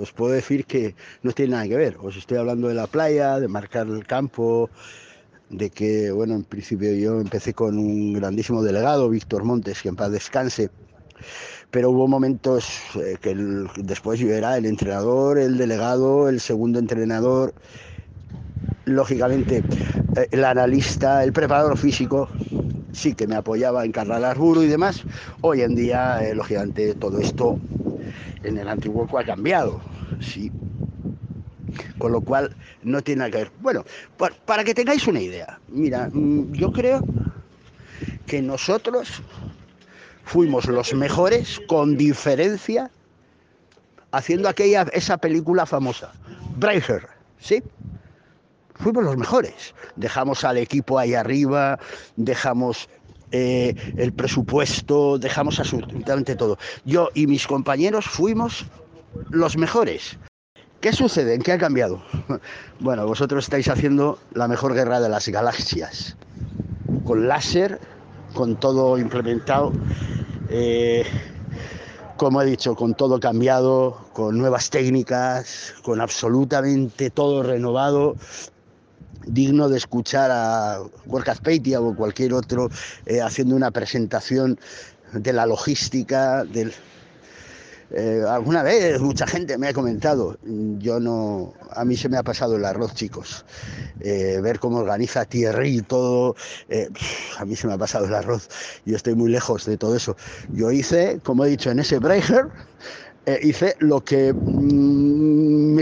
Os 0.00 0.12
puedo 0.12 0.32
decir 0.32 0.64
que 0.64 0.94
no 1.22 1.32
tiene 1.32 1.52
nada 1.52 1.68
que 1.68 1.76
ver. 1.76 1.96
Os 1.98 2.16
estoy 2.16 2.38
hablando 2.38 2.68
de 2.68 2.74
la 2.74 2.86
playa, 2.86 3.38
de 3.38 3.48
marcar 3.48 3.86
el 3.86 4.06
campo, 4.06 4.70
de 5.50 5.68
que, 5.68 6.10
bueno, 6.10 6.34
en 6.34 6.44
principio 6.44 6.94
yo 6.94 7.20
empecé 7.20 7.52
con 7.52 7.78
un 7.78 8.14
grandísimo 8.14 8.62
delegado, 8.62 9.10
Víctor 9.10 9.44
Montes, 9.44 9.82
que 9.82 9.90
en 9.90 9.96
paz 9.96 10.10
descanse, 10.10 10.70
pero 11.70 11.90
hubo 11.90 12.08
momentos 12.08 12.68
eh, 12.96 13.18
que 13.20 13.34
después 13.76 14.20
yo 14.20 14.28
era 14.32 14.56
el 14.58 14.66
entrenador, 14.66 15.38
el 15.38 15.58
delegado, 15.58 16.28
el 16.28 16.40
segundo 16.40 16.78
entrenador, 16.78 17.54
lógicamente 18.84 19.64
eh, 20.14 20.28
el 20.30 20.44
analista, 20.44 21.22
el 21.24 21.32
preparador 21.32 21.76
físico, 21.76 22.30
sí 22.92 23.14
que 23.14 23.26
me 23.26 23.36
apoyaba 23.36 23.84
en 23.84 23.92
Carral 23.92 24.24
Arburo 24.24 24.62
y 24.62 24.68
demás. 24.68 25.06
Hoy 25.40 25.62
en 25.62 25.74
día, 25.74 26.24
eh, 26.26 26.34
lógicamente, 26.34 26.94
todo 26.96 27.20
esto 27.20 27.60
en 28.42 28.58
el 28.58 28.68
antiguo 28.68 29.08
ha 29.18 29.24
cambiado, 29.24 29.82
sí. 30.20 30.52
Con 31.98 32.12
lo 32.12 32.20
cual 32.22 32.56
no 32.82 33.02
tiene 33.02 33.20
nada 33.20 33.30
que 33.30 33.38
ver. 33.38 33.52
Bueno, 33.56 33.84
pa- 34.16 34.30
para 34.44 34.64
que 34.64 34.74
tengáis 34.74 35.06
una 35.06 35.20
idea, 35.20 35.60
mira, 35.68 36.08
mm, 36.12 36.52
yo 36.52 36.70
creo 36.72 37.06
que 38.26 38.42
nosotros 38.42 39.22
fuimos 40.24 40.66
los 40.66 40.94
mejores 40.94 41.60
con 41.68 41.96
diferencia 41.96 42.90
haciendo 44.12 44.48
aquella 44.48 44.82
esa 44.92 45.16
película 45.16 45.66
famosa, 45.66 46.12
Braveheart, 46.56 47.08
¿sí? 47.38 47.62
Fuimos 48.74 49.04
los 49.04 49.16
mejores. 49.16 49.74
Dejamos 49.96 50.44
al 50.44 50.58
equipo 50.58 50.98
ahí 50.98 51.14
arriba, 51.14 51.78
dejamos 52.16 52.88
eh, 53.30 53.74
el 53.96 54.12
presupuesto, 54.12 55.18
dejamos 55.18 55.58
absolutamente 55.58 56.36
todo. 56.36 56.58
Yo 56.84 57.08
y 57.14 57.26
mis 57.26 57.46
compañeros 57.46 58.06
fuimos 58.06 58.66
los 59.30 59.56
mejores. 59.56 60.18
¿Qué 60.80 60.92
sucede? 60.92 61.34
¿En 61.34 61.42
qué 61.42 61.52
ha 61.52 61.58
cambiado? 61.58 62.02
Bueno, 62.80 63.06
vosotros 63.06 63.44
estáis 63.44 63.68
haciendo 63.68 64.18
la 64.34 64.48
mejor 64.48 64.74
guerra 64.74 64.98
de 64.98 65.08
las 65.08 65.28
galaxias, 65.28 66.16
con 67.04 67.28
láser, 67.28 67.78
con 68.34 68.58
todo 68.58 68.98
implementado, 68.98 69.72
eh, 70.48 71.04
como 72.16 72.42
he 72.42 72.46
dicho, 72.46 72.74
con 72.74 72.94
todo 72.94 73.18
cambiado, 73.20 73.98
con 74.12 74.38
nuevas 74.38 74.70
técnicas, 74.70 75.74
con 75.82 76.00
absolutamente 76.00 77.10
todo 77.10 77.42
renovado, 77.42 78.16
digno 79.26 79.68
de 79.68 79.78
escuchar 79.78 80.30
a 80.32 80.80
Work 81.06 81.28
Azpeitia 81.28 81.80
o 81.80 81.94
cualquier 81.94 82.34
otro 82.34 82.70
eh, 83.06 83.20
haciendo 83.20 83.56
una 83.56 83.70
presentación 83.70 84.58
de 85.12 85.32
la 85.32 85.46
logística, 85.46 86.44
del, 86.44 86.72
eh, 87.94 88.24
alguna 88.28 88.62
vez 88.62 89.00
mucha 89.00 89.26
gente 89.26 89.58
me 89.58 89.68
ha 89.68 89.72
comentado, 89.72 90.38
yo 90.78 90.98
no, 90.98 91.52
a 91.70 91.84
mí 91.84 91.96
se 91.96 92.08
me 92.08 92.16
ha 92.16 92.22
pasado 92.22 92.56
el 92.56 92.64
arroz, 92.64 92.94
chicos. 92.94 93.44
Eh, 94.00 94.40
ver 94.42 94.58
cómo 94.58 94.78
organiza 94.78 95.24
Thierry 95.24 95.78
y 95.78 95.82
todo, 95.82 96.34
eh, 96.68 96.88
a 97.38 97.44
mí 97.44 97.54
se 97.54 97.66
me 97.66 97.74
ha 97.74 97.78
pasado 97.78 98.06
el 98.06 98.14
arroz. 98.14 98.48
Yo 98.84 98.96
estoy 98.96 99.14
muy 99.14 99.30
lejos 99.30 99.64
de 99.66 99.76
todo 99.76 99.94
eso. 99.94 100.16
Yo 100.52 100.70
hice, 100.72 101.20
como 101.22 101.44
he 101.44 101.50
dicho, 101.50 101.70
en 101.70 101.78
ese 101.78 101.98
Breger, 101.98 102.48
eh, 103.26 103.38
hice 103.40 103.76
lo 103.78 104.00
que 104.00 104.32
mm, 104.32 104.91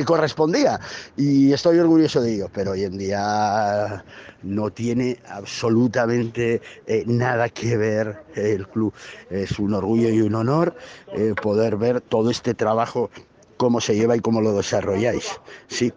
correspondía 0.05 0.81
y 1.17 1.53
estoy 1.53 1.79
orgulloso 1.79 2.21
de 2.21 2.35
ello, 2.35 2.51
pero 2.53 2.73
hoy 2.73 2.85
en 2.85 2.99
día 2.99 4.05
no 4.43 4.71
tiene 4.71 5.19
absolutamente 5.29 6.61
eh, 6.87 7.05
nada 7.07 7.49
que 7.49 7.77
ver 7.77 8.25
el 8.35 8.67
club. 8.69 8.93
Es 9.31 9.59
un 9.59 9.75
orgullo 9.75 10.09
y 10.09 10.21
un 10.21 10.35
honor 10.35 10.77
eh, 11.15 11.35
poder 11.41 11.77
ver 11.77 12.01
todo 12.01 12.31
este 12.31 12.55
trabajo, 12.55 13.11
cómo 13.57 13.81
se 13.81 13.95
lleva 13.95 14.17
y 14.17 14.21
cómo 14.21 14.41
lo 14.41 14.53
desarrolláis. 14.55 15.41
Sí, 15.69 15.93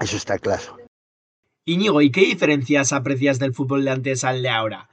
eso 0.00 0.16
está 0.16 0.38
claro. 0.38 0.78
Íñigo, 1.64 2.00
¿y 2.00 2.10
qué 2.10 2.20
diferencias 2.20 2.92
aprecias 2.92 3.38
del 3.38 3.52
fútbol 3.52 3.84
de 3.84 3.90
antes 3.90 4.24
al 4.24 4.42
de 4.42 4.48
ahora? 4.48 4.88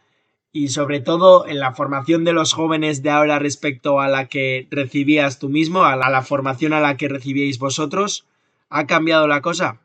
Y 0.56 0.68
sobre 0.68 1.00
todo 1.00 1.48
en 1.48 1.58
la 1.58 1.74
formación 1.74 2.24
de 2.26 2.32
los 2.32 2.54
jóvenes 2.54 3.02
de 3.02 3.10
ahora 3.10 3.40
respecto 3.40 4.00
a 4.00 4.08
la 4.08 4.28
que 4.28 4.68
recibías 4.70 5.40
tú 5.40 5.50
mismo, 5.50 5.84
a 5.84 5.96
la, 5.96 6.22
formación 6.22 6.74
a 6.74 6.80
la 6.80 6.96
que 6.96 7.10
recibíais 7.10 7.58
vosotros, 7.58 8.28
¿ha 8.70 8.86
cambiado 8.86 9.28
la 9.28 9.42
cosa? 9.42 9.80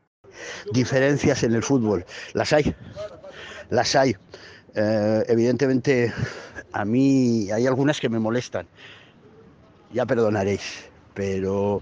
Diferencias 0.71 1.43
en 1.43 1.55
el 1.55 1.63
fútbol, 1.63 2.05
las 2.35 2.53
hay, 2.53 2.75
las 3.71 3.97
hay. 3.97 4.15
Eh, 4.75 5.25
evidentemente, 5.29 6.13
a 6.73 6.85
mí 6.85 7.51
hay 7.51 7.67
algunas 7.67 7.99
que 7.99 8.11
me 8.11 8.19
molestan, 8.19 8.67
ya 9.95 10.05
perdonaréis, 10.05 10.91
pero 11.15 11.81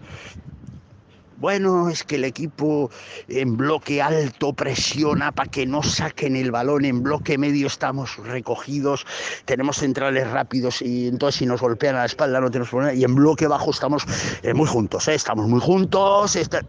bueno, 1.38 1.88
es 1.88 2.05
que 2.05 2.16
el 2.16 2.25
equipo 2.25 2.90
en 3.29 3.57
bloque 3.57 4.03
alto 4.03 4.53
presiona 4.53 5.33
para 5.33 5.51
que 5.51 5.66
no 5.66 5.83
saquen 5.83 6.37
el 6.37 6.51
balón, 6.51 6.85
en 6.85 7.03
bloque 7.03 7.38
medio 7.38 7.66
estamos 7.66 8.16
recogidos, 8.18 9.07
tenemos 9.44 9.79
centrales 9.79 10.31
rápidos 10.31 10.83
y 10.83 11.09
entonces 11.09 11.38
si 11.38 11.46
nos 11.46 11.61
golpean 11.61 11.96
a 11.96 12.01
la 12.01 12.07
espalda 12.07 12.40
no 12.40 12.51
tenemos 12.51 12.70
problema, 12.70 12.94
y 12.94 13.05
en 13.05 13.14
bloque 13.14 13.46
bajo 13.46 13.70
estamos 13.70 14.05
eh, 14.42 14.55
muy 14.55 14.66
juntos, 14.66 15.09
¿eh? 15.09 15.14
estamos 15.14 15.46
muy 15.49 15.61
juntos. 15.61 16.37
Está... 16.37 16.64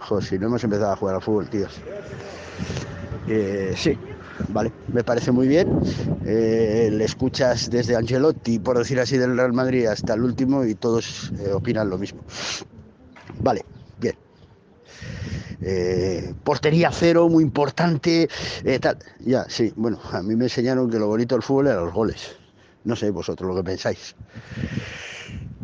Joder, 0.00 0.24
si 0.24 0.38
no 0.38 0.46
hemos 0.46 0.62
empezado 0.62 0.92
a 0.92 0.96
jugar 0.96 1.16
al 1.16 1.22
fútbol, 1.22 1.48
tíos. 1.48 1.80
Eh, 3.28 3.74
sí, 3.76 3.98
vale, 4.48 4.72
me 4.92 5.02
parece 5.02 5.32
muy 5.32 5.48
bien. 5.48 5.80
Eh, 6.24 6.90
le 6.92 7.04
escuchas 7.04 7.70
desde 7.70 7.96
Ancelotti, 7.96 8.58
por 8.58 8.78
decir 8.78 9.00
así, 9.00 9.16
del 9.16 9.36
Real 9.36 9.52
Madrid 9.52 9.86
hasta 9.86 10.14
el 10.14 10.22
último 10.22 10.64
y 10.64 10.74
todos 10.74 11.32
eh, 11.40 11.52
opinan 11.52 11.90
lo 11.90 11.98
mismo. 11.98 12.22
Vale, 13.40 13.64
bien. 13.98 14.16
Eh, 15.60 16.34
portería 16.44 16.90
cero, 16.92 17.28
muy 17.28 17.42
importante. 17.42 18.28
eh. 18.64 18.80
Ya, 19.20 19.46
sí, 19.48 19.72
bueno, 19.76 19.98
a 20.12 20.22
mí 20.22 20.36
me 20.36 20.44
enseñaron 20.44 20.90
que 20.90 20.98
lo 20.98 21.06
bonito 21.06 21.34
del 21.34 21.42
fútbol 21.42 21.68
eran 21.68 21.86
los 21.86 21.94
goles. 21.94 22.36
No 22.84 22.94
sé 22.94 23.10
vosotros 23.10 23.48
lo 23.48 23.56
que 23.56 23.64
pensáis. 23.64 24.14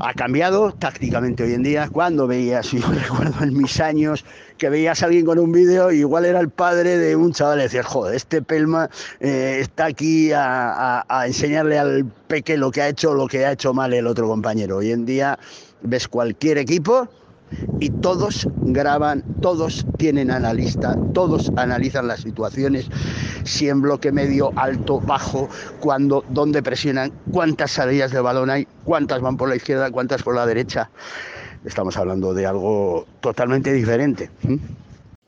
Ha 0.01 0.15
cambiado 0.15 0.73
tácticamente 0.73 1.45
hoy 1.45 1.53
en 1.55 1.63
día. 1.63 1.89
Cuando 1.89 2.27
veías, 2.27 2.71
yo 2.73 2.81
recuerdo 2.91 3.45
en 3.45 3.57
mis 3.57 3.79
años, 3.81 4.25
que 4.59 4.69
veías 4.69 5.03
a 5.03 5.07
alguien 5.07 5.25
con 5.25 5.39
un 5.39 5.53
vídeo, 5.53 5.93
igual 5.93 6.25
era 6.25 6.41
el 6.41 6.49
padre 6.49 6.99
de 6.99 7.15
un 7.15 7.33
chaval, 7.33 7.61
y 7.61 7.63
decías, 7.63 7.87
joder, 7.87 8.17
este 8.17 8.43
Pelma 8.43 8.91
eh, 9.21 9.59
está 9.61 9.85
aquí 9.87 10.33
a 10.35 11.05
enseñarle 11.27 11.79
al 11.79 12.05
peque 12.27 12.57
lo 12.57 12.71
que 12.73 12.83
ha 12.83 12.89
hecho, 12.89 13.15
lo 13.15 13.29
que 13.29 13.47
ha 13.47 13.53
hecho 13.53 13.73
mal 13.73 13.93
el 13.93 14.07
otro 14.07 14.27
compañero. 14.27 14.79
Hoy 14.79 14.91
en 14.91 15.05
día 15.05 15.39
ves 15.83 16.09
cualquier 16.09 16.59
equipo 16.59 17.09
y 17.81 17.91
todos 17.91 18.49
graban, 18.57 19.23
todos 19.41 19.87
tienen 19.99 20.31
analista, 20.31 20.97
todos 21.15 21.51
analizan 21.57 22.09
las 22.09 22.21
situaciones, 22.21 22.89
si 23.45 23.69
en 23.69 23.83
bloque 23.83 24.13
medio, 24.13 24.53
alto, 24.57 25.01
bajo, 25.01 25.49
cuando, 25.81 26.25
dónde 26.29 26.63
presionan, 26.63 27.13
cuántas 27.31 27.73
salidas 27.73 28.11
de 28.13 28.21
balón 28.21 28.51
hay, 28.51 28.67
cuántas 28.85 29.21
van 29.21 29.37
por 29.37 29.49
la 29.49 29.57
izquierda, 29.57 29.91
cuántas 29.91 30.23
por 30.23 30.35
la 30.35 30.47
derecha. 30.47 30.91
Estamos 31.65 31.97
hablando 31.97 32.35
de 32.35 32.47
algo 32.47 33.07
totalmente 33.21 33.73
diferente. 33.73 34.31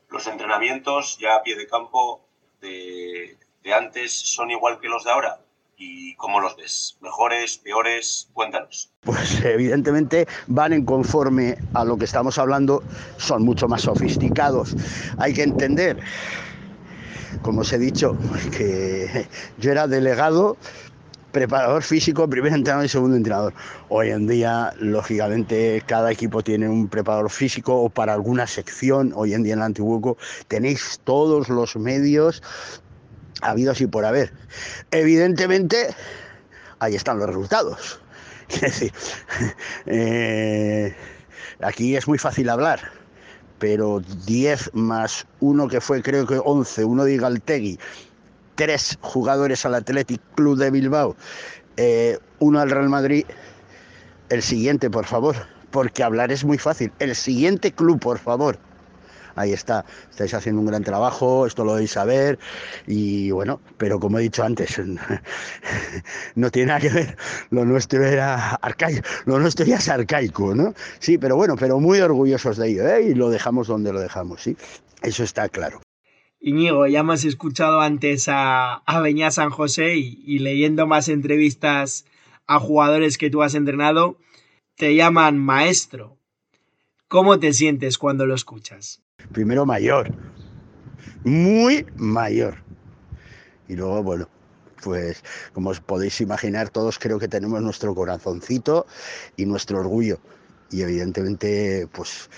Los 0.09 0.27
entrenamientos 0.27 1.17
ya 1.19 1.35
a 1.35 1.43
pie 1.43 1.55
de 1.55 1.67
campo 1.67 2.21
de 2.61 3.37
antes 3.73 4.11
son 4.11 4.51
igual 4.51 4.79
que 4.79 4.87
los 4.87 5.03
de 5.03 5.11
ahora. 5.11 5.44
¿Y 5.77 6.15
cómo 6.15 6.39
los 6.39 6.55
ves? 6.55 6.97
¿Mejores, 7.01 7.57
peores? 7.57 8.29
Cuéntanos. 8.33 8.91
Pues 9.01 9.43
evidentemente 9.43 10.25
van 10.47 10.71
en 10.71 10.85
conforme 10.85 11.57
a 11.73 11.83
lo 11.83 11.97
que 11.97 12.05
estamos 12.05 12.37
hablando, 12.37 12.81
son 13.17 13.43
mucho 13.43 13.67
más 13.67 13.81
sofisticados. 13.81 14.75
Hay 15.17 15.33
que 15.33 15.43
entender, 15.43 15.97
como 17.41 17.61
os 17.61 17.73
he 17.73 17.77
dicho, 17.77 18.17
que 18.55 19.27
yo 19.57 19.71
era 19.71 19.87
delegado, 19.87 20.55
preparador 21.33 21.83
físico, 21.83 22.29
primer 22.29 22.53
entrenador 22.53 22.85
y 22.85 22.89
segundo 22.89 23.17
entrenador. 23.17 23.53
Hoy 23.89 24.11
en 24.11 24.25
día, 24.25 24.73
lógicamente, 24.79 25.83
cada 25.85 26.09
equipo 26.09 26.41
tiene 26.41 26.69
un 26.69 26.87
preparador 26.87 27.29
físico 27.29 27.75
o 27.81 27.89
para 27.89 28.13
alguna 28.13 28.47
sección. 28.47 29.11
Hoy 29.13 29.33
en 29.33 29.43
día 29.43 29.53
en 29.53 29.59
el 29.59 29.65
Antiguoco 29.65 30.15
tenéis 30.47 31.01
todos 31.03 31.49
los 31.49 31.75
medios 31.75 32.41
habidos 33.45 33.81
y 33.81 33.87
por 33.87 34.05
haber. 34.05 34.31
Evidentemente, 34.91 35.87
ahí 36.79 36.95
están 36.95 37.19
los 37.19 37.27
resultados. 37.27 38.01
Es 38.47 38.61
decir, 38.61 38.91
eh, 39.87 40.95
aquí 41.61 41.95
es 41.95 42.07
muy 42.07 42.19
fácil 42.19 42.47
hablar, 42.47 42.79
pero 43.57 44.01
10 44.27 44.75
más 44.75 45.25
uno 45.39 45.67
que 45.67 45.81
fue 45.81 46.03
creo 46.03 46.27
que 46.27 46.39
11, 46.43 46.85
uno 46.85 47.05
de 47.05 47.15
Igaltegui, 47.15 47.79
tres 48.53 48.99
jugadores 49.01 49.65
al 49.65 49.73
Athletic 49.73 50.21
Club 50.35 50.59
de 50.59 50.69
Bilbao, 50.69 51.15
eh, 51.77 52.19
uno 52.37 52.59
al 52.59 52.69
Real 52.69 52.89
Madrid, 52.89 53.25
el 54.29 54.43
siguiente, 54.43 54.89
por 54.89 55.05
favor, 55.05 55.35
porque 55.71 56.03
hablar 56.03 56.31
es 56.31 56.43
muy 56.45 56.57
fácil. 56.57 56.91
El 56.99 57.15
siguiente 57.15 57.71
club, 57.71 57.99
por 57.99 58.19
favor. 58.19 58.57
Ahí 59.35 59.53
está, 59.53 59.85
estáis 60.09 60.33
haciendo 60.33 60.61
un 60.61 60.67
gran 60.67 60.83
trabajo, 60.83 61.45
esto 61.45 61.63
lo 61.63 61.73
debéis 61.73 61.91
saber 61.91 62.39
y 62.87 63.31
bueno, 63.31 63.59
pero 63.77 63.99
como 63.99 64.19
he 64.19 64.23
dicho 64.23 64.43
antes, 64.43 64.81
no 66.35 66.51
tiene 66.51 66.67
nada 66.67 66.79
que 66.79 66.89
ver, 66.89 67.17
lo 67.49 67.65
nuestro 67.65 68.03
era 68.03 68.55
arcaico, 68.55 69.03
ya 69.65 69.75
es 69.75 69.89
arcaico, 69.89 70.55
¿no? 70.55 70.73
Sí, 70.99 71.17
pero 71.17 71.35
bueno, 71.35 71.55
pero 71.55 71.79
muy 71.79 71.99
orgullosos 71.99 72.57
de 72.57 72.69
ello, 72.69 72.87
¿eh? 72.87 73.09
Y 73.09 73.13
lo 73.13 73.29
dejamos 73.29 73.67
donde 73.67 73.91
lo 73.91 73.99
dejamos, 73.99 74.41
¿sí? 74.41 74.57
Eso 75.01 75.23
está 75.23 75.49
claro. 75.49 75.81
Iñigo, 76.39 76.85
ya 76.85 76.99
hemos 76.99 77.25
escuchado 77.25 77.81
antes 77.81 78.27
a, 78.27 78.75
a 78.75 79.01
Beñá 79.01 79.31
San 79.31 79.49
José 79.49 79.95
y, 79.95 80.39
leyendo 80.39 80.85
más 80.85 81.09
entrevistas 81.09 82.05
a 82.45 82.59
jugadores 82.59 83.17
que 83.17 83.31
tú 83.31 83.41
has 83.41 83.55
entrenado, 83.55 84.19
te 84.75 84.93
llaman 84.93 85.39
maestro. 85.39 86.19
¿Cómo 87.07 87.39
te 87.39 87.53
sientes 87.53 87.97
cuando 87.97 88.25
lo 88.25 88.35
escuchas? 88.35 89.04
Primero 89.31 89.65
mayor, 89.65 90.11
muy 91.23 91.85
mayor. 91.95 92.55
Y 93.67 93.75
luego, 93.75 94.03
bueno, 94.03 94.29
pues 94.83 95.23
como 95.53 95.71
os 95.71 95.79
podéis 95.79 96.21
imaginar, 96.21 96.69
todos 96.69 96.99
creo 96.99 97.17
que 97.17 97.27
tenemos 97.27 97.61
nuestro 97.61 97.95
corazoncito 97.95 98.85
y 99.35 99.45
nuestro 99.45 99.79
orgullo. 99.79 100.19
Y 100.71 100.81
evidentemente 100.81 101.87
pues 101.91 102.29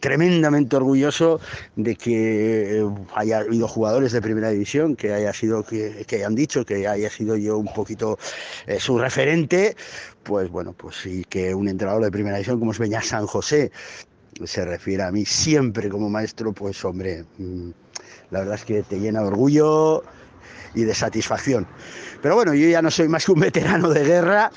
tremendamente 0.00 0.76
orgulloso 0.76 1.40
de 1.76 1.96
que 1.96 2.86
haya 3.14 3.38
habido 3.38 3.66
jugadores 3.66 4.12
de 4.12 4.20
primera 4.20 4.50
división 4.50 4.96
que 4.96 5.14
haya 5.14 5.32
sido 5.32 5.64
que, 5.64 6.04
que 6.06 6.26
dicho 6.30 6.64
que 6.64 6.86
haya 6.86 7.10
sido 7.10 7.36
yo 7.36 7.56
un 7.58 7.72
poquito 7.72 8.18
eh, 8.66 8.78
su 8.78 8.98
referente. 8.98 9.76
Pues 10.22 10.50
bueno 10.50 10.74
pues 10.74 10.96
sí 10.96 11.24
que 11.28 11.54
un 11.54 11.68
entrenador 11.68 12.04
de 12.04 12.10
primera 12.10 12.36
división 12.36 12.58
como 12.58 12.72
es 12.72 12.78
Beñá 12.78 13.02
San 13.02 13.26
José 13.26 13.72
se 14.44 14.64
refiere 14.64 15.02
a 15.02 15.10
mí 15.10 15.24
siempre 15.24 15.88
como 15.88 16.08
maestro 16.08 16.52
pues 16.52 16.84
hombre 16.84 17.24
mm, 17.38 17.70
la 18.30 18.40
verdad 18.40 18.54
es 18.54 18.64
que 18.64 18.82
te 18.82 18.98
llena 18.98 19.20
de 19.20 19.26
orgullo 19.26 20.02
y 20.74 20.84
de 20.84 20.94
satisfacción. 20.94 21.66
Pero 22.22 22.34
bueno, 22.36 22.54
yo 22.54 22.68
ya 22.68 22.82
no 22.82 22.90
soy 22.90 23.08
más 23.08 23.24
que 23.24 23.32
un 23.32 23.40
veterano 23.40 23.88
de 23.88 24.04
guerra, 24.04 24.50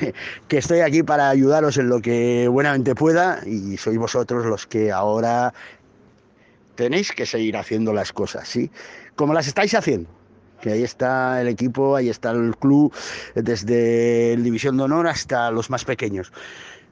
que 0.48 0.58
estoy 0.58 0.80
aquí 0.80 1.02
para 1.02 1.28
ayudaros 1.28 1.76
en 1.76 1.88
lo 1.88 2.00
que 2.00 2.48
buenamente 2.48 2.94
pueda 2.94 3.40
y 3.44 3.76
sois 3.76 3.98
vosotros 3.98 4.46
los 4.46 4.66
que 4.66 4.92
ahora 4.92 5.52
tenéis 6.74 7.12
que 7.12 7.26
seguir 7.26 7.56
haciendo 7.56 7.92
las 7.92 8.12
cosas, 8.12 8.48
¿sí? 8.48 8.70
Como 9.16 9.34
las 9.34 9.46
estáis 9.46 9.74
haciendo. 9.74 10.08
Que 10.60 10.72
ahí 10.72 10.82
está 10.82 11.40
el 11.40 11.48
equipo, 11.48 11.94
ahí 11.94 12.08
está 12.08 12.30
el 12.30 12.56
club, 12.56 12.92
desde 13.34 14.32
el 14.32 14.42
División 14.42 14.76
de 14.76 14.84
Honor 14.84 15.06
hasta 15.06 15.50
los 15.52 15.70
más 15.70 15.84
pequeños. 15.84 16.32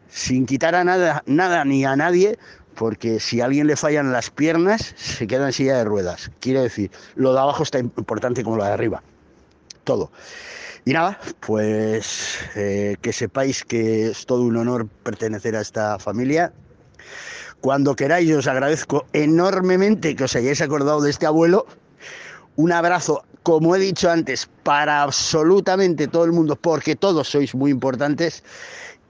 Sin 0.09 0.47
quitar 0.47 0.75
a 0.75 0.85
nada, 0.85 1.23
nada 1.27 1.64
ni 1.64 1.85
a 1.85 1.97
nadie, 1.97 2.38
porque 2.75 3.19
si 3.21 3.40
a 3.40 3.47
alguien 3.47 3.66
le 3.66 3.77
fallan 3.77 4.12
las 4.12 4.31
piernas, 4.31 4.95
se 4.97 5.27
queda 5.27 5.47
en 5.47 5.53
silla 5.53 5.79
de 5.79 5.85
ruedas. 5.85 6.31
Quiere 6.40 6.61
decir, 6.61 6.90
lo 7.16 7.33
de 7.33 7.40
abajo 7.40 7.62
está 7.62 7.79
importante 7.79 8.45
como 8.45 8.57
lo 8.57 8.64
de 8.64 8.71
arriba. 8.71 9.03
Todo. 9.85 10.11
Y 10.85 10.92
nada, 10.92 11.19
pues 11.40 12.38
eh, 12.55 12.97
que 13.03 13.12
sepáis 13.12 13.64
que 13.64 14.11
es 14.11 14.25
todo 14.25 14.42
un 14.42 14.57
honor 14.57 14.87
pertenecer 15.03 15.57
a 15.57 15.61
esta 15.61 15.99
familia. 15.99 16.53
Cuando 17.61 17.97
queráis, 17.97 18.31
os 18.33 18.47
agradezco 18.47 19.07
enormemente 19.12 20.14
que 20.14 20.25
os 20.25 20.37
hayáis 20.37 20.61
acordado 20.61 21.01
de 21.01 21.11
este 21.11 21.27
abuelo. 21.27 21.66
Un 22.55 22.71
abrazo, 22.71 23.25
como 23.42 23.75
he 23.75 23.81
dicho 23.81 24.09
antes, 24.09 24.49
para 24.62 25.03
absolutamente 25.03 26.07
todo 26.07 26.25
el 26.25 26.33
mundo, 26.33 26.55
porque 26.55 26.95
todos 26.95 27.29
sois 27.29 27.55
muy 27.55 27.73
importantes 27.73 28.45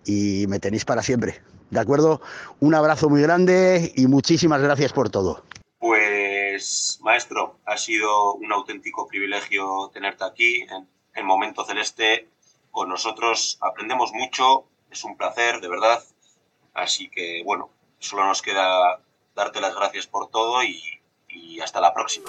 y 0.07 0.47
me 0.47 0.59
tenéis 0.59 0.85
para 0.85 1.03
siempre. 1.03 1.42
¿De 1.71 1.81
acuerdo? 1.81 2.21
Un 2.61 2.75
abrazo 2.75 3.09
muy 3.09 3.21
grande 3.21 3.92
y 3.97 4.07
muchísimas 4.07 4.62
gracias 4.62 4.92
por 4.92 5.11
todo. 5.11 5.42
Pues, 5.79 6.99
maestro, 7.03 7.59
ha 7.66 7.77
sido 7.77 8.35
un 8.35 8.53
auténtico 8.53 9.07
privilegio 9.07 9.90
tenerte 9.92 10.25
aquí 10.25 10.62
en, 10.62 10.88
el 11.14 11.25
Momento 11.25 11.64
Celeste 11.64 12.29
con 12.71 12.88
nosotros. 12.88 13.59
Aprendemos 13.61 14.12
mucho, 14.12 14.64
es 14.90 15.03
un 15.05 15.16
placer, 15.16 15.61
de 15.61 15.69
verdad. 15.69 16.03
Así 16.75 17.09
que, 17.09 17.42
bueno, 17.45 17.71
solo 17.99 18.27
nos 18.27 18.42
queda 18.42 19.01
darte 19.35 19.61
las 19.61 19.75
gracias 19.75 20.07
por 20.07 20.29
todo 20.29 20.62
y 20.62 21.61
hasta 21.61 21.81
la 21.81 21.95
próxima. 21.95 22.29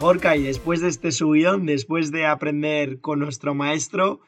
Gorka, 0.00 0.36
y 0.36 0.44
después 0.44 0.80
de 0.80 0.88
este 0.88 1.10
subidón, 1.10 1.66
después 1.66 2.12
de 2.12 2.24
aprender 2.24 3.00
con 3.00 3.18
nuestro 3.18 3.52
maestro, 3.56 4.20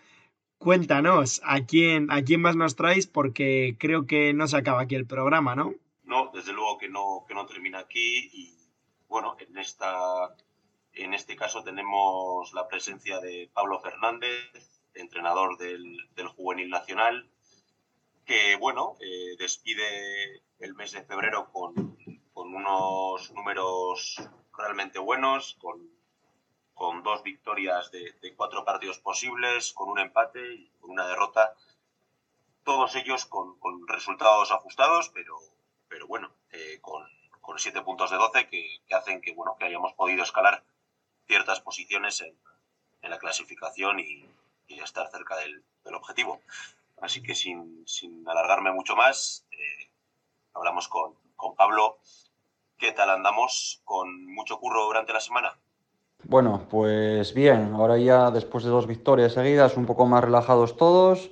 cuéntanos, 0.58 1.40
¿a 1.44 1.64
quién, 1.64 2.10
¿a 2.10 2.22
quién 2.22 2.40
más 2.40 2.56
nos 2.56 2.74
traes? 2.74 3.06
Porque 3.06 3.76
creo 3.78 4.04
que 4.04 4.32
no 4.34 4.48
se 4.48 4.56
acaba 4.56 4.82
aquí 4.82 4.96
el 4.96 5.06
programa, 5.06 5.54
¿no? 5.54 5.74
No, 6.02 6.32
desde 6.34 6.52
luego 6.52 6.76
que 6.76 6.88
no, 6.88 7.24
que 7.28 7.34
no 7.34 7.46
termina 7.46 7.78
aquí 7.78 8.30
y 8.32 8.58
bueno, 9.06 9.36
en, 9.38 9.56
esta, 9.58 10.34
en 10.92 11.14
este 11.14 11.36
caso 11.36 11.62
tenemos 11.62 12.52
la 12.52 12.66
presencia 12.66 13.20
de 13.20 13.48
Pablo 13.54 13.78
Fernández, 13.78 14.82
entrenador 14.94 15.56
del, 15.56 15.96
Juvenil 16.34 16.68
Nacional, 16.68 17.30
que 18.26 18.56
bueno, 18.56 18.96
eh, 19.00 19.36
despide 19.38 20.42
el 20.58 20.74
mes 20.74 20.90
de 20.90 21.04
febrero 21.04 21.48
con, 21.52 21.96
con 22.32 22.54
unos 22.54 23.32
números 23.34 24.20
realmente 24.60 24.98
buenos, 24.98 25.56
con, 25.60 25.90
con 26.74 27.02
dos 27.02 27.22
victorias 27.22 27.90
de, 27.90 28.34
cuatro 28.36 28.64
partidos 28.64 28.98
posibles, 28.98 29.72
con 29.72 29.88
un 29.88 29.98
empate 29.98 30.54
y 30.54 30.70
con 30.80 30.90
una 30.90 31.06
derrota. 31.06 31.54
Todos 32.64 32.94
ellos 32.96 33.26
con, 33.26 33.56
resultados 33.88 34.50
ajustados, 34.50 35.10
pero, 35.10 35.36
pero 35.88 36.06
bueno, 36.06 36.30
eh, 36.52 36.78
con, 36.80 37.06
con, 37.40 37.58
siete 37.58 37.82
puntos 37.82 38.10
de 38.10 38.16
doce 38.16 38.48
que, 38.48 38.80
hacen 38.94 39.20
que, 39.20 39.32
bueno, 39.32 39.56
que 39.58 39.66
hayamos 39.66 39.92
podido 39.94 40.22
escalar 40.22 40.62
ciertas 41.26 41.60
posiciones 41.60 42.20
en, 42.20 42.34
en 43.02 43.10
la 43.10 43.18
clasificación 43.18 44.00
y, 44.00 44.26
estar 44.68 45.10
cerca 45.10 45.36
del, 45.36 45.62
del, 45.84 45.94
objetivo. 45.94 46.40
Así 47.02 47.22
que 47.22 47.34
sin, 47.34 47.86
sin 47.86 48.26
alargarme 48.26 48.72
mucho 48.72 48.96
más, 48.96 49.44
eh, 49.50 49.90
hablamos 50.54 50.88
con, 50.88 51.14
con 51.36 51.54
Pablo 51.54 51.98
¿Qué 52.80 52.92
tal 52.92 53.10
andamos? 53.10 53.82
¿Con 53.84 54.24
mucho 54.24 54.58
curro 54.58 54.86
durante 54.86 55.12
la 55.12 55.20
semana? 55.20 55.52
Bueno, 56.24 56.62
pues 56.70 57.34
bien, 57.34 57.74
ahora 57.74 57.98
ya 57.98 58.30
después 58.30 58.64
de 58.64 58.70
dos 58.70 58.86
victorias 58.86 59.34
seguidas, 59.34 59.76
un 59.76 59.84
poco 59.84 60.06
más 60.06 60.24
relajados 60.24 60.78
todos, 60.78 61.30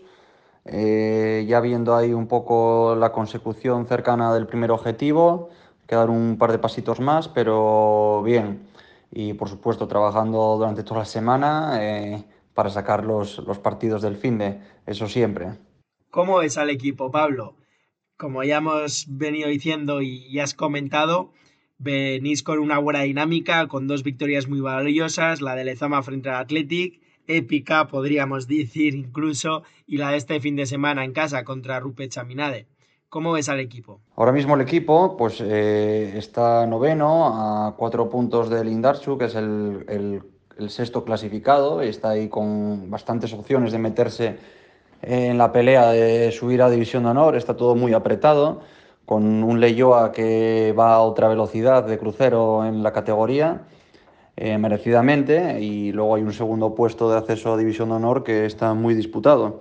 eh, 0.66 1.46
ya 1.48 1.60
viendo 1.60 1.96
ahí 1.96 2.12
un 2.12 2.28
poco 2.28 2.94
la 2.96 3.12
consecución 3.12 3.86
cercana 3.86 4.34
del 4.34 4.46
primer 4.46 4.70
objetivo, 4.70 5.48
quedar 5.86 6.10
un 6.10 6.36
par 6.36 6.52
de 6.52 6.58
pasitos 6.58 7.00
más, 7.00 7.28
pero 7.28 8.22
bien. 8.22 8.68
Y 9.10 9.32
por 9.32 9.48
supuesto 9.48 9.88
trabajando 9.88 10.58
durante 10.58 10.82
toda 10.82 11.00
la 11.00 11.06
semana 11.06 11.78
eh, 11.80 12.24
para 12.52 12.68
sacar 12.68 13.04
los, 13.04 13.38
los 13.38 13.58
partidos 13.58 14.02
del 14.02 14.16
fin 14.16 14.36
de, 14.36 14.60
eso 14.84 15.08
siempre. 15.08 15.54
¿Cómo 16.10 16.40
ves 16.40 16.58
al 16.58 16.68
equipo, 16.68 17.10
Pablo? 17.10 17.54
Como 18.18 18.42
ya 18.42 18.58
hemos 18.58 19.06
venido 19.08 19.48
diciendo 19.48 20.02
y 20.02 20.30
ya 20.32 20.42
has 20.42 20.52
comentado, 20.52 21.32
venís 21.78 22.42
con 22.42 22.58
una 22.58 22.78
buena 22.78 23.02
dinámica, 23.02 23.68
con 23.68 23.86
dos 23.86 24.02
victorias 24.02 24.48
muy 24.48 24.60
valiosas, 24.60 25.40
la 25.40 25.54
de 25.54 25.64
Lezama 25.64 26.02
frente 26.02 26.28
al 26.28 26.34
Athletic, 26.34 27.00
épica 27.28 27.86
podríamos 27.86 28.48
decir 28.48 28.94
incluso, 28.94 29.62
y 29.86 29.98
la 29.98 30.10
de 30.10 30.16
este 30.16 30.40
fin 30.40 30.56
de 30.56 30.66
semana 30.66 31.04
en 31.04 31.12
casa 31.12 31.44
contra 31.44 31.78
Rupe 31.78 32.08
Chaminade. 32.08 32.66
¿Cómo 33.08 33.32
ves 33.32 33.48
al 33.48 33.60
equipo? 33.60 34.00
Ahora 34.16 34.32
mismo 34.32 34.54
el 34.56 34.60
equipo 34.60 35.16
pues, 35.16 35.40
eh, 35.40 36.12
está 36.18 36.66
noveno 36.66 37.66
a 37.68 37.76
cuatro 37.76 38.10
puntos 38.10 38.50
del 38.50 38.68
Indarsu, 38.68 39.16
que 39.16 39.26
es 39.26 39.34
el, 39.36 40.22
el 40.58 40.70
sexto 40.70 41.04
clasificado, 41.04 41.80
está 41.80 42.10
ahí 42.10 42.28
con 42.28 42.90
bastantes 42.90 43.32
opciones 43.32 43.72
de 43.72 43.78
meterse 43.78 44.38
en 45.02 45.38
la 45.38 45.52
pelea 45.52 45.90
de 45.90 46.32
subir 46.32 46.62
a 46.62 46.70
División 46.70 47.04
de 47.04 47.10
Honor, 47.10 47.36
está 47.36 47.56
todo 47.56 47.74
muy 47.74 47.92
apretado, 47.94 48.60
con 49.04 49.42
un 49.42 49.60
Leyoa 49.60 50.12
que 50.12 50.74
va 50.78 50.94
a 50.94 51.00
otra 51.00 51.28
velocidad 51.28 51.84
de 51.84 51.98
crucero 51.98 52.66
en 52.66 52.82
la 52.82 52.92
categoría, 52.92 53.62
eh, 54.36 54.58
merecidamente, 54.58 55.60
y 55.60 55.92
luego 55.92 56.14
hay 56.14 56.22
un 56.22 56.32
segundo 56.32 56.74
puesto 56.74 57.10
de 57.10 57.18
acceso 57.18 57.52
a 57.52 57.56
División 57.56 57.88
de 57.88 57.94
Honor 57.96 58.22
que 58.22 58.44
está 58.44 58.74
muy 58.74 58.94
disputado. 58.94 59.60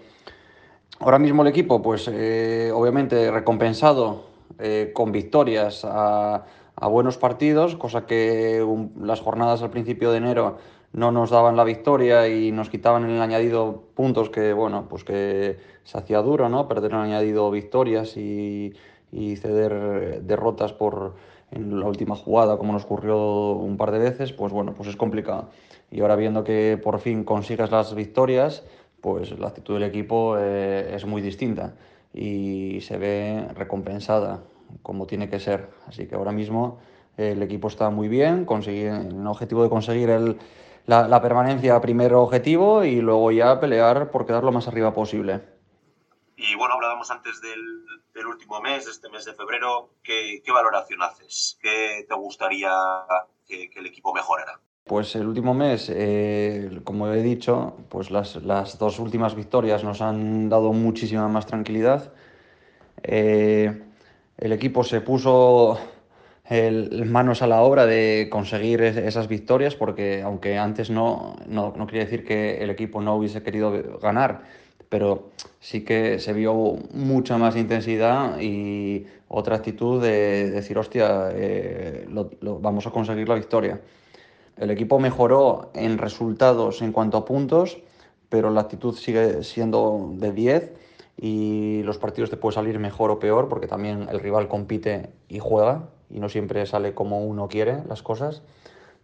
Ahora 1.00 1.20
mismo 1.20 1.44
el 1.44 1.48
equipo, 1.48 1.82
pues 1.82 2.10
eh, 2.12 2.72
obviamente 2.74 3.32
recompensado 3.32 4.26
eh, 4.60 4.92
con 4.94 5.12
victorias 5.12 5.86
a, 5.86 6.44
buenos 6.90 7.18
partidos, 7.18 7.76
cosa 7.76 8.06
que 8.06 8.66
las 9.00 9.22
jornadas 9.22 9.62
al 9.62 9.70
principio 9.70 10.12
de 10.12 10.18
enero 10.18 10.58
no 10.94 11.12
nos 11.12 11.30
daban 11.30 11.56
la 11.56 11.64
victoria 11.64 12.28
y 12.28 12.52
nos 12.52 12.70
quitaban 12.70 13.04
en 13.04 13.12
el 13.12 13.22
añadido 13.22 13.84
puntos 13.94 14.30
que, 14.30 14.54
bueno, 14.54 14.88
pues 14.90 15.04
que 15.04 15.58
se 15.84 15.98
hacía 15.98 16.22
duro, 16.22 16.50
¿no? 16.50 16.68
Perder 16.68 16.92
en 16.92 16.98
el 16.98 17.04
añadido 17.04 17.52
victorias 17.52 18.18
y, 18.18 18.74
y 19.12 19.36
ceder 19.36 20.24
derrotas 20.24 20.74
por 20.74 21.16
en 21.52 21.80
la 21.80 21.86
última 21.86 22.16
jugada, 22.16 22.58
como 22.58 22.74
nos 22.74 22.84
ocurrió 22.84 23.52
un 23.54 23.78
par 23.78 23.92
de 23.92 24.00
veces, 24.00 24.34
pues 24.34 24.52
bueno, 24.52 24.74
pues 24.74 24.90
es 24.90 24.96
complicado. 24.98 25.50
Y 25.92 26.02
ahora 26.02 26.16
viendo 26.16 26.44
que 26.44 26.80
por 26.82 27.00
fin 27.00 27.24
consigues 27.24 27.72
las 27.72 27.96
victorias, 27.96 28.64
pues 29.02 29.38
la 29.40 29.48
actitud 29.48 29.76
del 29.76 29.84
equipo 29.84 30.36
eh, 30.38 30.94
es 30.94 31.06
muy 31.06 31.22
distinta 31.22 31.76
y 32.14 32.80
se 32.82 32.98
ve 32.98 33.48
recompensada 33.56 34.44
como 34.82 35.08
tiene 35.08 35.30
que 35.30 35.40
ser. 35.40 35.70
Así 35.88 36.08
que 36.08 36.16
ahora 36.16 36.34
mismo 36.34 36.80
el 37.16 37.42
equipo 37.42 37.70
está 37.70 37.90
muy 37.90 38.10
bien, 38.10 38.46
el 38.50 39.28
objetivo 39.28 39.64
de 39.64 39.70
conseguir 39.70 40.10
el, 40.10 40.38
la, 40.88 41.08
la, 41.08 41.22
permanencia 41.22 41.80
primero 41.80 42.24
objetivo 42.24 42.84
y 42.84 43.02
luego 43.02 43.32
ya 43.32 43.60
pelear 43.60 44.10
por 44.10 44.26
quedar 44.26 44.44
lo 44.44 44.52
más 44.52 44.68
arriba 44.68 44.94
posible. 44.94 45.42
Y 46.36 46.56
bueno, 46.56 46.76
hablábamos 46.76 47.10
antes 47.12 47.40
del, 47.42 47.86
del 48.14 48.28
último 48.28 48.60
mes, 48.62 48.88
este 48.88 49.10
mes 49.10 49.26
de 49.26 49.34
febrero. 49.34 49.92
¿Qué, 50.04 50.42
qué 50.44 50.52
valoración 50.52 51.02
haces? 51.04 51.60
¿Qué 51.62 52.06
te 52.08 52.16
gustaría 52.16 52.72
que, 53.46 53.70
que 53.70 53.80
el 53.80 53.86
equipo 53.86 54.14
mejorara? 54.14 54.60
Pues 54.88 55.16
el 55.18 55.28
último 55.28 55.54
mes, 55.54 55.92
eh, 55.94 56.80
como 56.86 57.12
he 57.12 57.22
dicho, 57.22 57.76
pues 57.90 58.10
las, 58.10 58.38
las, 58.38 58.80
dos 58.80 59.00
últimas 59.00 59.36
victorias 59.36 59.84
nos 59.84 60.02
han 60.02 60.48
dado 60.48 60.72
muchísima 60.72 61.28
más 61.28 61.46
tranquilidad. 61.46 62.14
Eh, 63.04 63.84
el 64.38 64.54
equipo 64.54 64.86
se 64.86 65.02
puso 65.02 65.78
el, 66.50 67.06
manos 67.06 67.42
a 67.42 67.48
la 67.48 67.62
obra 67.62 67.86
de 67.86 68.30
conseguir 68.32 68.82
esas 68.82 69.28
victorias, 69.28 69.76
porque 69.76 70.22
aunque 70.22 70.58
antes 70.58 70.90
no, 70.90 71.36
no, 71.48 71.74
no 71.76 71.88
quería 71.88 72.06
decir 72.06 72.24
que 72.24 72.64
el 72.64 72.70
equipo 72.70 73.02
no 73.02 73.16
hubiese 73.16 73.44
querido 73.44 74.00
ganar, 74.00 74.44
pero 74.90 75.30
sí 75.60 75.84
que 75.84 76.20
se 76.20 76.34
vio 76.34 76.78
mucha 76.94 77.38
más 77.38 77.56
intensidad 77.58 78.40
y 78.40 79.06
otra 79.28 79.58
actitud 79.58 80.02
de, 80.02 80.10
de 80.10 80.52
decir, 80.52 80.78
hostia, 80.78 81.30
eh, 81.34 82.08
lo, 82.10 82.60
vamos 82.60 82.88
a 82.88 82.92
conseguir 82.92 83.28
la 83.28 83.36
victoria. 83.36 83.82
El 84.56 84.72
equipo 84.72 85.00
mejoró 85.00 85.72
en 85.76 85.98
resultados 85.98 86.82
en 86.82 86.92
cuanto 86.94 87.18
a 87.18 87.26
puntos, 87.26 87.78
pero 88.30 88.50
la 88.50 88.62
actitud 88.62 88.96
sigue 88.96 89.44
siendo 89.44 90.12
de 90.14 90.32
10 90.32 90.74
y 91.20 91.82
los 91.84 91.98
partidos 91.98 92.30
te 92.30 92.38
pueden 92.38 92.56
salir 92.56 92.80
mejor 92.80 93.12
o 93.12 93.20
peor 93.20 93.50
porque 93.50 93.68
también 93.68 94.08
el 94.10 94.20
rival 94.20 94.48
compite 94.48 95.10
y 95.28 95.40
juega 95.40 95.90
y 96.10 96.20
no 96.20 96.30
siempre 96.30 96.66
sale 96.66 96.94
como 96.94 97.26
uno 97.26 97.48
quiere 97.48 97.84
las 97.88 98.02
cosas, 98.02 98.42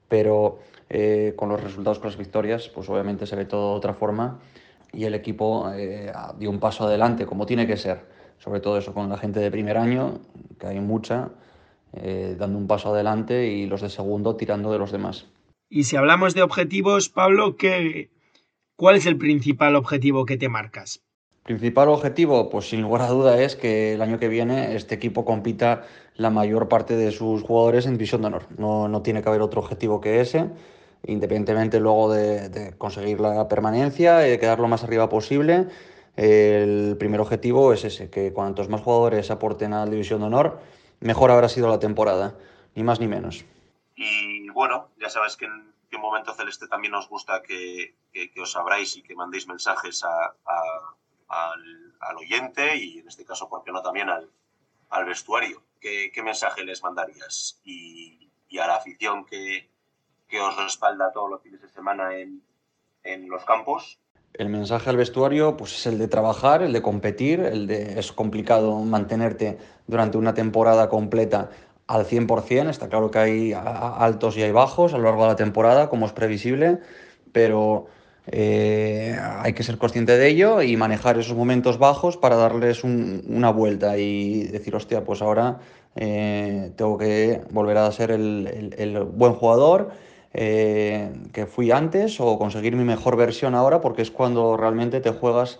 pero 0.07 0.59
eh, 0.89 1.33
con 1.35 1.49
los 1.49 1.61
resultados, 1.61 1.99
con 1.99 2.09
las 2.09 2.17
victorias, 2.17 2.69
pues 2.69 2.89
obviamente 2.89 3.25
se 3.25 3.35
ve 3.35 3.45
todo 3.45 3.71
de 3.71 3.77
otra 3.77 3.93
forma 3.93 4.39
y 4.91 5.05
el 5.05 5.15
equipo 5.15 5.71
eh, 5.73 6.11
dio 6.37 6.49
un 6.49 6.59
paso 6.59 6.85
adelante 6.85 7.25
como 7.25 7.45
tiene 7.45 7.65
que 7.65 7.77
ser, 7.77 8.05
sobre 8.37 8.59
todo 8.59 8.77
eso 8.77 8.93
con 8.93 9.09
la 9.09 9.17
gente 9.17 9.39
de 9.39 9.49
primer 9.49 9.77
año, 9.77 10.19
que 10.59 10.67
hay 10.67 10.79
mucha, 10.79 11.29
eh, 11.93 12.35
dando 12.37 12.57
un 12.57 12.67
paso 12.67 12.93
adelante 12.93 13.47
y 13.47 13.65
los 13.65 13.81
de 13.81 13.89
segundo 13.89 14.35
tirando 14.35 14.71
de 14.71 14.79
los 14.79 14.91
demás. 14.91 15.25
Y 15.69 15.85
si 15.85 15.95
hablamos 15.95 16.35
de 16.35 16.43
objetivos, 16.43 17.09
Pablo, 17.09 17.57
¿qué, 17.57 18.11
¿cuál 18.75 18.95
es 18.95 19.07
el 19.07 19.17
principal 19.17 19.75
objetivo 19.75 20.25
que 20.25 20.37
te 20.37 20.49
marcas? 20.49 21.01
Principal 21.43 21.89
objetivo, 21.89 22.49
pues 22.49 22.69
sin 22.69 22.81
lugar 22.81 23.01
a 23.01 23.07
duda, 23.07 23.41
es 23.41 23.55
que 23.55 23.95
el 23.95 24.01
año 24.01 24.17
que 24.19 24.29
viene 24.29 24.75
este 24.75 24.95
equipo 24.95 25.25
compita 25.25 25.83
la 26.15 26.29
mayor 26.29 26.67
parte 26.67 26.95
de 26.95 27.11
sus 27.11 27.41
jugadores 27.43 27.85
en 27.85 27.93
división 27.93 28.21
de 28.21 28.27
honor. 28.27 28.45
No, 28.57 28.87
no 28.87 29.01
tiene 29.01 29.21
que 29.21 29.29
haber 29.29 29.41
otro 29.41 29.61
objetivo 29.61 30.01
que 30.01 30.21
ese, 30.21 30.49
independientemente 31.05 31.79
luego 31.79 32.11
de, 32.11 32.49
de 32.49 32.77
conseguir 32.77 33.19
la 33.19 33.47
permanencia 33.47 34.27
y 34.27 34.31
de 34.31 34.39
quedar 34.39 34.59
lo 34.59 34.67
más 34.67 34.83
arriba 34.83 35.09
posible. 35.09 35.67
El 36.15 36.95
primer 36.99 37.19
objetivo 37.19 37.73
es 37.73 37.83
ese, 37.85 38.09
que 38.09 38.31
cuantos 38.33 38.69
más 38.69 38.81
jugadores 38.81 39.31
aporten 39.31 39.73
a 39.73 39.85
la 39.85 39.91
división 39.91 40.19
de 40.19 40.27
honor, 40.27 40.59
mejor 40.99 41.31
habrá 41.31 41.49
sido 41.49 41.67
la 41.67 41.79
temporada, 41.79 42.37
ni 42.75 42.83
más 42.83 42.99
ni 42.99 43.07
menos. 43.07 43.45
Y 43.95 44.49
bueno, 44.49 44.89
ya 44.99 45.09
sabes 45.09 45.35
que 45.35 45.45
en, 45.45 45.73
que 45.89 45.95
en 45.95 46.01
Momento 46.01 46.33
Celeste 46.33 46.67
también 46.67 46.91
nos 46.91 47.09
gusta 47.09 47.41
que, 47.41 47.95
que, 48.11 48.41
os 48.41 48.55
abráis 48.55 48.95
y 48.97 49.03
que 49.03 49.15
mandéis 49.15 49.47
mensajes 49.47 50.03
a, 50.03 50.35
al, 51.27 51.93
al, 51.99 52.17
oyente 52.17 52.77
y 52.77 52.99
en 52.99 53.07
este 53.07 53.25
caso, 53.25 53.49
¿por 53.49 53.63
qué 53.63 53.71
no 53.71 53.81
también 53.81 54.09
al, 54.09 54.29
al 54.89 55.05
vestuario? 55.05 55.61
¿Qué, 55.83 56.13
¿Qué, 56.13 56.23
mensaje 56.23 56.63
les 56.63 56.81
mandarías? 56.81 57.59
Y, 57.65 58.31
y 58.47 58.57
a 58.57 58.67
la 58.67 58.75
afición 58.75 59.25
que, 59.25 59.69
que, 60.29 60.39
os 60.39 60.55
respalda 60.55 61.11
todos 61.11 61.29
los 61.29 61.41
fines 61.41 61.61
de 61.61 61.67
semana 61.67 62.17
en, 62.17 62.41
en 63.03 63.27
los 63.29 63.43
campos. 63.43 63.99
El 64.33 64.47
mensaje 64.47 64.89
al 64.89 64.95
vestuario 64.95 65.57
pues, 65.57 65.73
es 65.73 65.85
el 65.85 65.99
de 65.99 66.07
trabajar, 66.07 66.63
el 66.63 66.71
de 66.71 66.81
competir, 66.81 67.41
el 67.41 67.67
de 67.67 67.99
es 67.99 68.13
complicado 68.13 68.79
mantenerte 68.79 69.57
durante 69.85 70.17
una 70.17 70.33
temporada 70.33 70.87
completa 70.87 71.49
al 71.87 72.05
100%. 72.05 72.69
Está 72.69 72.87
claro 72.87 73.11
que 73.11 73.19
hay 73.19 73.53
altos 73.53 74.37
y 74.37 74.43
hay 74.43 74.53
bajos 74.53 74.93
a 74.93 74.97
lo 74.97 75.03
largo 75.03 75.23
de 75.23 75.29
la 75.31 75.35
temporada, 75.35 75.89
como 75.89 76.05
es 76.05 76.13
previsible, 76.13 76.79
pero 77.33 77.87
eh, 78.27 79.17
hay 79.19 79.53
que 79.53 79.63
ser 79.63 79.77
consciente 79.77 80.17
de 80.17 80.29
ello 80.29 80.61
y 80.61 80.77
manejar 80.77 81.19
esos 81.19 81.35
momentos 81.35 81.77
bajos 81.77 82.15
para 82.15 82.35
darles 82.35 82.83
un, 82.83 83.23
una 83.27 83.51
vuelta 83.51 83.97
y 83.97 84.43
decir, 84.45 84.75
hostia, 84.75 85.03
pues 85.03 85.21
ahora 85.21 85.59
eh, 85.95 86.71
tengo 86.77 86.97
que 86.97 87.41
volver 87.51 87.77
a 87.77 87.91
ser 87.91 88.11
el, 88.11 89.07
buen 89.13 89.33
jugador. 89.33 89.91
Eh, 90.35 91.13
que 91.31 91.45
fui 91.45 91.69
antes 91.69 92.19
o 92.19 92.39
conseguir 92.39 92.75
mi 92.75 92.83
mejor 92.83 93.15
versión 93.15 93.53
ahora 93.53 93.81
porque 93.81 94.01
es 94.01 94.09
cuando 94.09 94.57
realmente 94.57 94.99
te 94.99 95.11
juegas 95.11 95.59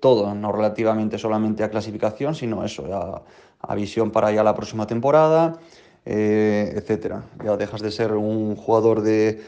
todo, 0.00 0.34
no 0.34 0.52
relativamente 0.52 1.18
solamente 1.18 1.62
a 1.62 1.68
clasificación, 1.68 2.34
sino 2.34 2.64
eso, 2.64 2.86
a, 2.92 3.22
a 3.60 3.74
visión 3.74 4.10
para 4.10 4.32
ya 4.32 4.42
la 4.42 4.54
próxima 4.54 4.86
temporada, 4.86 5.58
etcétera. 6.06 7.24
Ya 7.44 7.58
dejas 7.58 7.82
de 7.82 7.90
ser 7.90 8.14
un 8.14 8.56
jugador 8.56 9.02
de 9.02 9.42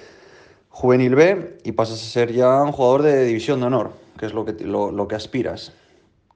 juvenil 0.74 1.14
B 1.14 1.58
y 1.62 1.70
pasas 1.70 2.02
a 2.02 2.04
ser 2.04 2.32
ya 2.32 2.60
un 2.60 2.72
jugador 2.72 3.02
de 3.02 3.24
división 3.24 3.60
de 3.60 3.66
honor, 3.66 3.92
que 4.18 4.26
es 4.26 4.34
lo 4.34 4.44
que, 4.44 4.52
lo, 4.64 4.90
lo 4.90 5.06
que 5.06 5.14
aspiras. 5.14 5.72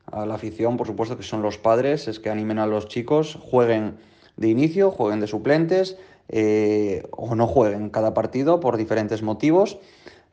A 0.06 0.26
la 0.26 0.34
afición, 0.34 0.76
por 0.76 0.86
supuesto, 0.86 1.16
que 1.16 1.24
son 1.24 1.42
los 1.42 1.58
padres, 1.58 2.06
es 2.06 2.20
que 2.20 2.30
animen 2.30 2.60
a 2.60 2.66
los 2.68 2.86
chicos, 2.86 3.36
jueguen 3.42 3.98
de 4.36 4.48
inicio, 4.48 4.92
jueguen 4.92 5.18
de 5.18 5.26
suplentes 5.26 5.98
eh, 6.28 7.02
o 7.10 7.34
no 7.34 7.48
jueguen 7.48 7.90
cada 7.90 8.14
partido 8.14 8.60
por 8.60 8.76
diferentes 8.76 9.22
motivos, 9.22 9.80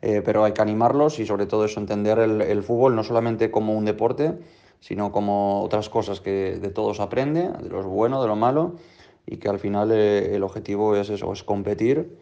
eh, 0.04 0.22
pero 0.24 0.44
hay 0.44 0.54
que 0.54 0.62
animarlos 0.62 1.18
y 1.18 1.26
sobre 1.26 1.48
todo 1.48 1.66
eso, 1.66 1.80
entender 1.80 2.20
el, 2.20 2.44
el 2.44 2.62
fútbol 2.62 2.96
no 2.96 3.04
solamente 3.04 3.50
como 3.50 3.74
un 3.74 3.86
deporte, 3.86 4.34
sino 4.82 5.12
como 5.12 5.64
otras 5.64 5.90
cosas 5.90 6.22
que 6.22 6.60
de 6.62 6.70
todos 6.70 7.00
aprende, 7.00 7.50
de 7.50 7.70
lo 7.70 7.82
bueno, 7.90 8.22
de 8.22 8.28
lo 8.28 8.36
malo, 8.36 8.76
y 9.26 9.38
que 9.38 9.50
al 9.50 9.58
final 9.58 9.92
eh, 9.92 10.36
el 10.36 10.44
objetivo 10.44 10.96
es 10.96 11.10
eso, 11.10 11.34
es 11.34 11.42
competir 11.42 12.20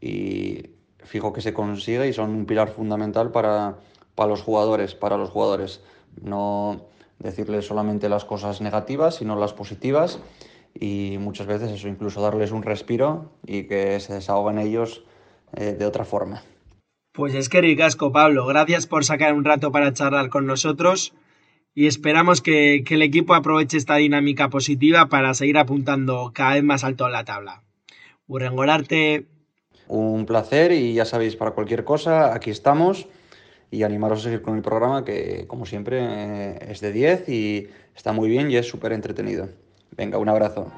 y 0.00 0.75
fijo 1.06 1.32
que 1.32 1.40
se 1.40 1.54
consigue 1.54 2.08
y 2.08 2.12
son 2.12 2.30
un 2.30 2.46
pilar 2.46 2.68
fundamental 2.68 3.30
para, 3.32 3.78
para 4.14 4.28
los 4.28 4.42
jugadores, 4.42 4.94
para 4.94 5.16
los 5.16 5.30
jugadores. 5.30 5.80
No 6.20 6.82
decirles 7.18 7.66
solamente 7.66 8.08
las 8.08 8.24
cosas 8.24 8.60
negativas, 8.60 9.16
sino 9.16 9.36
las 9.36 9.52
positivas 9.52 10.20
y 10.74 11.16
muchas 11.18 11.46
veces 11.46 11.70
eso, 11.70 11.88
incluso 11.88 12.20
darles 12.20 12.50
un 12.50 12.62
respiro 12.62 13.32
y 13.46 13.64
que 13.64 13.98
se 14.00 14.14
desahoguen 14.14 14.58
ellos 14.58 15.04
eh, 15.56 15.74
de 15.78 15.86
otra 15.86 16.04
forma. 16.04 16.42
Pues 17.12 17.34
es 17.34 17.48
que 17.48 17.62
ricasco, 17.62 18.12
Pablo. 18.12 18.44
Gracias 18.46 18.86
por 18.86 19.04
sacar 19.04 19.32
un 19.32 19.44
rato 19.44 19.72
para 19.72 19.92
charlar 19.94 20.28
con 20.28 20.46
nosotros 20.46 21.14
y 21.74 21.86
esperamos 21.86 22.42
que, 22.42 22.82
que, 22.86 22.94
el 22.94 23.02
equipo 23.02 23.34
aproveche 23.34 23.78
esta 23.78 23.96
dinámica 23.96 24.50
positiva 24.50 25.08
para 25.08 25.32
seguir 25.32 25.56
apuntando 25.56 26.32
cada 26.34 26.54
vez 26.54 26.64
más 26.64 26.84
alto 26.84 27.06
en 27.06 27.12
la 27.12 27.24
tabla. 27.24 27.62
Urrengorarte. 28.26 29.26
Un 29.88 30.26
placer 30.26 30.72
y 30.72 30.94
ya 30.94 31.04
sabéis, 31.04 31.36
para 31.36 31.52
cualquier 31.52 31.84
cosa, 31.84 32.34
aquí 32.34 32.50
estamos 32.50 33.06
y 33.70 33.82
animaros 33.82 34.20
a 34.20 34.22
seguir 34.24 34.42
con 34.42 34.56
el 34.56 34.62
programa 34.62 35.04
que, 35.04 35.44
como 35.46 35.66
siempre, 35.66 36.00
eh, 36.02 36.58
es 36.70 36.80
de 36.80 36.92
10 36.92 37.28
y 37.28 37.68
está 37.94 38.12
muy 38.12 38.28
bien 38.28 38.50
y 38.50 38.56
es 38.56 38.66
súper 38.66 38.92
entretenido. 38.92 39.48
Venga, 39.96 40.18
un 40.18 40.28
abrazo. 40.28 40.70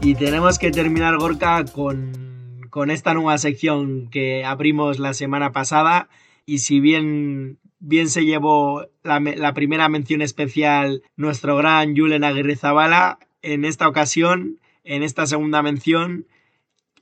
Y 0.00 0.14
tenemos 0.14 0.58
que 0.58 0.70
terminar, 0.70 1.18
Gorka, 1.18 1.64
con 1.66 2.27
con 2.70 2.90
esta 2.90 3.14
nueva 3.14 3.38
sección 3.38 4.08
que 4.10 4.44
abrimos 4.44 4.98
la 4.98 5.14
semana 5.14 5.52
pasada. 5.52 6.08
Y 6.46 6.58
si 6.58 6.80
bien, 6.80 7.58
bien 7.78 8.08
se 8.08 8.24
llevó 8.24 8.86
la, 9.02 9.20
la 9.20 9.54
primera 9.54 9.88
mención 9.88 10.22
especial 10.22 11.02
nuestro 11.16 11.56
gran 11.56 11.96
Julen 11.96 12.24
Aguirre 12.24 12.56
Zabala, 12.56 13.18
en 13.42 13.64
esta 13.64 13.88
ocasión, 13.88 14.60
en 14.84 15.02
esta 15.02 15.26
segunda 15.26 15.62
mención, 15.62 16.26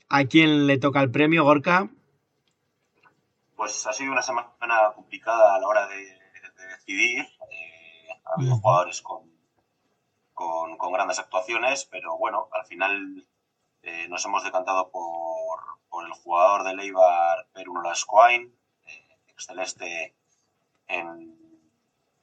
¿a 0.09 0.24
quién 0.24 0.66
le 0.66 0.79
toca 0.79 1.02
el 1.02 1.11
premio, 1.11 1.44
Gorka? 1.44 1.88
Pues 3.57 3.87
ha 3.87 3.92
sido 3.92 4.12
una 4.12 4.22
semana 4.22 4.92
complicada 4.94 5.55
a 5.55 5.61
la 5.61 5.66
hora 5.66 5.87
de, 5.88 5.96
de 5.96 6.66
decidir. 6.68 7.20
Eh, 7.20 8.09
ha 8.24 8.35
habido 8.35 8.57
jugadores 8.57 9.00
con, 9.02 9.31
con, 10.35 10.76
con, 10.76 10.92
grandes 10.92 11.18
actuaciones, 11.18 11.87
pero 11.90 12.18
bueno, 12.18 12.48
al 12.52 12.66
final 12.66 13.26
eh, 13.87 14.09
nos 14.09 14.25
hemos 14.25 14.44
decantado 14.44 14.90
por, 14.90 15.61
por, 15.88 16.05
el 16.07 16.12
jugador 16.12 16.64
de 16.64 16.75
Leibar, 16.75 17.46
Perú 17.55 17.81
Lascoain, 17.83 18.53
eh, 18.87 19.16
exceleste 19.29 20.14
en, 20.88 21.38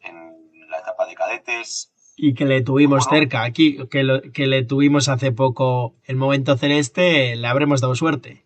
en 0.02 0.70
la 0.70 0.80
etapa 0.80 1.06
de 1.06 1.16
cadetes, 1.16 1.94
y 2.16 2.36
que 2.36 2.46
le 2.46 2.62
tuvimos 2.62 3.06
bueno, 3.08 3.18
cerca 3.18 3.44
aquí, 3.44 3.88
que, 3.88 4.04
lo, 4.04 4.22
que, 4.22 4.46
le 4.46 4.64
tuvimos 4.64 5.10
hace 5.10 5.32
poco 5.32 5.96
el 6.04 6.16
momento 6.16 6.58
celeste, 6.58 7.36
le 7.36 7.48
habremos 7.48 7.82
dado 7.82 7.96
suerte. 7.96 8.46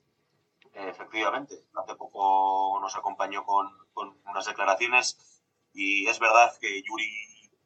Efectivamente, 0.73 1.55
hace 1.75 1.95
poco 1.95 2.79
nos 2.81 2.95
acompañó 2.95 3.43
con, 3.43 3.67
con 3.93 4.15
unas 4.29 4.45
declaraciones 4.45 5.17
y 5.73 6.07
es 6.07 6.19
verdad 6.19 6.53
que 6.61 6.81
Yuri 6.81 7.11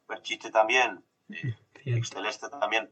Perchiche 0.06 0.50
también, 0.50 1.04
eh, 1.30 1.54
ex 1.84 2.10
celeste 2.10 2.48
también, 2.48 2.90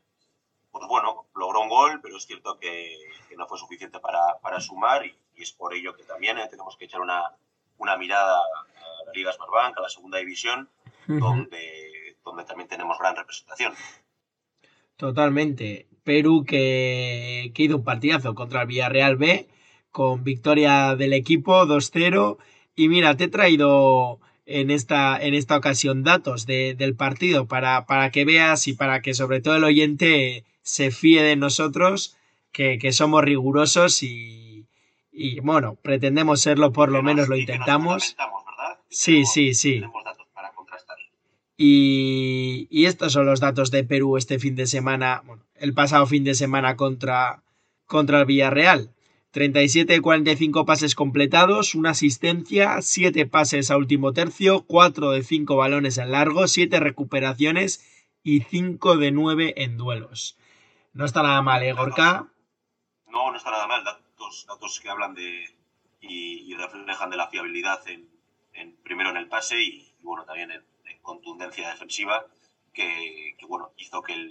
pues 0.71 0.87
bueno, 0.89 1.27
logró 1.35 1.61
un 1.61 1.69
gol, 1.69 2.01
pero 2.03 2.17
es 2.17 2.27
cierto 2.27 2.59
que, 2.59 2.97
que 3.29 3.37
no 3.37 3.47
fue 3.47 3.59
suficiente 3.59 3.99
para, 3.99 4.39
para 4.41 4.61
sumar 4.61 5.05
y, 5.07 5.15
y, 5.37 5.43
es 5.43 5.53
por 5.53 5.75
ello 5.75 5.95
que 5.95 6.05
también 6.05 6.39
eh, 6.39 6.49
tenemos 6.49 6.77
que 6.77 6.85
echar 6.85 7.01
una, 7.01 7.23
una 7.79 7.97
mirada 7.97 8.37
a 8.37 9.05
la 9.07 9.13
Liga 9.13 9.33
Smartbank, 9.33 9.79
a 9.79 9.83
la 9.83 9.89
segunda 9.89 10.19
división, 10.19 10.69
uh 11.09 11.13
-huh. 11.13 11.21
donde 11.21 11.91
donde 12.25 12.45
también 12.45 12.69
tenemos 12.69 12.99
gran 12.99 13.17
representación. 13.17 13.75
Totalmente. 14.97 15.87
Perú 16.05 16.45
que, 16.47 17.53
que 17.55 17.63
hizo 17.65 17.77
un 17.77 17.85
partidazo 17.85 18.35
contra 18.35 18.63
el 18.63 18.69
Villarreal 18.69 19.17
B 19.17 19.49
con 19.91 20.25
victoria 20.25 20.95
del 20.97 21.13
equipo 21.13 21.67
2-0. 21.67 22.39
Y 22.77 22.89
mira, 22.89 23.17
te 23.17 23.25
he 23.25 23.29
traído 23.29 24.21
en 24.47 24.71
esta, 24.71 25.19
en 25.21 25.35
esta 25.35 25.57
ocasión 25.57 26.03
datos 26.03 26.47
de, 26.47 26.75
del 26.75 26.95
partido 26.95 27.47
para, 27.47 27.87
para 27.87 28.11
que 28.11 28.25
veas 28.25 28.67
y 28.69 28.73
para 28.75 29.03
que 29.03 29.15
sobre 29.15 29.41
todo 29.41 29.57
el 29.57 29.65
oyente 29.65 30.45
se 30.71 30.93
fíe 30.93 31.23
de 31.23 31.35
nosotros, 31.35 32.17
que, 32.53 32.79
que 32.79 32.93
somos 32.93 33.25
rigurosos 33.25 34.05
y, 34.05 34.67
y, 35.11 35.41
bueno, 35.41 35.75
pretendemos 35.83 36.41
serlo, 36.41 36.73
por 36.73 36.93
lo 36.93 37.03
menos 37.03 37.29
lo 37.29 37.37
intentamos. 37.37 38.17
Sí, 38.89 39.25
sí, 39.25 39.55
sí. 39.55 39.75
Tenemos 39.75 40.05
datos 40.05 40.27
para 40.33 40.53
contrastar. 40.53 40.97
Y, 41.57 42.69
y, 42.71 42.85
estos 42.85 43.13
son 43.13 43.27
los 43.27 43.41
datos 43.41 43.73
de 43.73 43.83
Perú 43.83 44.17
este 44.17 44.39
fin 44.39 44.55
de 44.55 44.67
semana, 44.67 45.23
bueno, 45.27 45.43
el 45.57 45.75
pasado 45.75 46.07
fin 46.07 46.23
de 46.23 46.35
semana 46.35 46.77
contra, 46.77 47.43
contra 47.87 48.21
el 48.21 48.27
Villarreal. 48.27 48.93
37 49.33 49.93
de 49.93 50.01
45 50.01 50.67
pases 50.67 50.95
completados, 50.95 51.75
una 51.75 51.91
asistencia, 51.91 52.81
7 52.81 53.27
pases 53.27 53.71
a 53.71 53.77
último 53.77 54.13
tercio, 54.13 54.65
4 54.67 55.11
de 55.13 55.23
5 55.23 55.57
balones 55.57 55.99
en 55.99 56.13
largo, 56.13 56.49
7 56.49 56.79
recuperaciones 56.81 57.85
y 58.23 58.41
5 58.41 58.97
de 58.97 59.13
9 59.13 59.55
en 59.57 59.77
duelos. 59.77 60.37
No 60.93 61.05
está 61.05 61.23
nada 61.23 61.41
mal, 61.43 61.63
¿eh, 61.63 61.73
Gorka? 61.73 62.27
No, 63.07 63.31
no 63.31 63.37
está 63.37 63.51
nada 63.51 63.67
mal. 63.67 63.85
Datos, 63.85 64.47
datos 64.49 64.81
que 64.81 64.91
hablan 64.91 65.15
de 65.15 65.45
y, 66.01 66.53
y 66.53 66.55
reflejan 66.55 67.11
de 67.11 67.17
la 67.17 67.29
fiabilidad 67.29 67.87
en, 67.89 68.09
en, 68.53 68.77
primero 68.83 69.11
en 69.11 69.17
el 69.17 69.29
pase 69.29 69.61
y, 69.61 69.95
y 69.99 70.03
bueno, 70.03 70.25
también 70.25 70.51
en, 70.51 70.65
contundencia 71.03 71.71
defensiva 71.71 72.27
que, 72.75 73.35
que 73.39 73.47
bueno, 73.47 73.73
hizo 73.79 74.03
que 74.03 74.13
el, 74.13 74.31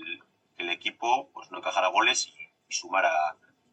que 0.55 0.63
el, 0.63 0.69
equipo 0.69 1.29
pues, 1.33 1.51
no 1.51 1.57
encajara 1.57 1.87
goles 1.87 2.27
y, 2.27 2.41
y 2.69 2.73
sumara 2.73 3.09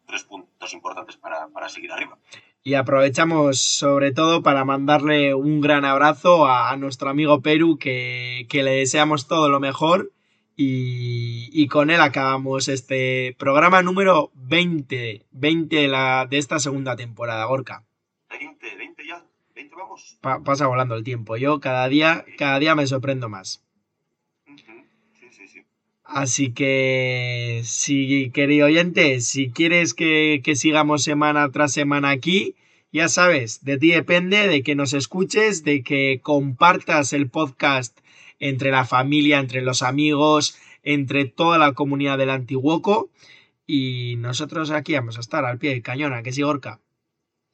tres 0.07 0.23
puntos 0.23 0.73
importantes 0.73 1.15
para, 1.15 1.47
para, 1.49 1.69
seguir 1.69 1.91
arriba. 1.91 2.17
Y 2.63 2.73
aprovechamos 2.73 3.61
sobre 3.61 4.11
todo 4.11 4.41
para 4.41 4.65
mandarle 4.65 5.35
un 5.35 5.61
gran 5.61 5.85
abrazo 5.85 6.47
a, 6.47 6.71
a 6.71 6.75
nuestro 6.75 7.09
amigo 7.09 7.41
Perú, 7.41 7.77
que, 7.77 8.47
que, 8.49 8.63
le 8.63 8.71
deseamos 8.71 9.27
todo 9.27 9.47
lo 9.47 9.59
mejor. 9.59 10.11
Y, 10.59 11.51
y, 11.53 11.67
con 11.67 11.91
él 11.91 12.01
acabamos 12.01 12.67
este 12.67 13.35
programa 13.37 13.83
número 13.83 14.31
20, 14.33 15.27
20 15.29 15.75
de, 15.75 15.87
la, 15.87 16.25
de 16.27 16.39
esta 16.39 16.57
segunda 16.57 16.95
temporada, 16.95 17.45
Gorka. 17.45 17.85
20, 18.31 18.75
20 18.75 19.07
ya, 19.07 19.23
20 19.53 19.75
vamos. 19.75 20.17
Pa 20.19 20.43
pasa 20.43 20.65
volando 20.65 20.95
el 20.95 21.03
tiempo. 21.03 21.37
Yo 21.37 21.59
cada 21.59 21.87
día, 21.87 22.25
cada 22.39 22.57
día 22.57 22.73
me 22.73 22.87
sorprendo 22.87 23.29
más. 23.29 23.63
Así 26.03 26.53
que, 26.53 27.61
si, 27.63 28.31
querido 28.31 28.65
oyente, 28.65 29.21
si 29.21 29.51
quieres 29.51 29.93
que, 29.93 30.41
que, 30.43 30.55
sigamos 30.55 31.03
semana 31.03 31.51
tras 31.51 31.71
semana 31.71 32.09
aquí, 32.09 32.55
ya 32.91 33.09
sabes, 33.09 33.63
de 33.63 33.77
ti 33.77 33.91
depende, 33.91 34.47
de 34.47 34.63
que 34.63 34.73
nos 34.73 34.93
escuches, 34.93 35.63
de 35.63 35.83
que 35.83 36.19
compartas 36.23 37.13
el 37.13 37.29
podcast 37.29 37.99
entre 38.39 38.71
la 38.71 38.85
familia, 38.85 39.39
entre 39.39 39.61
los 39.61 39.81
amigos, 39.81 40.57
entre 40.83 41.25
toda 41.25 41.57
la 41.57 41.73
comunidad 41.73 42.17
del 42.17 42.29
Antiguoco. 42.29 43.09
Y 43.65 44.15
nosotros 44.17 44.71
aquí 44.71 44.93
vamos 44.93 45.17
a 45.17 45.21
estar 45.21 45.43
al 45.45 45.57
pie 45.57 45.71
del 45.71 45.83
cañón, 45.83 46.13
¿a 46.13 46.23
que 46.23 46.31
sí, 46.31 46.41
Gorka? 46.41 46.79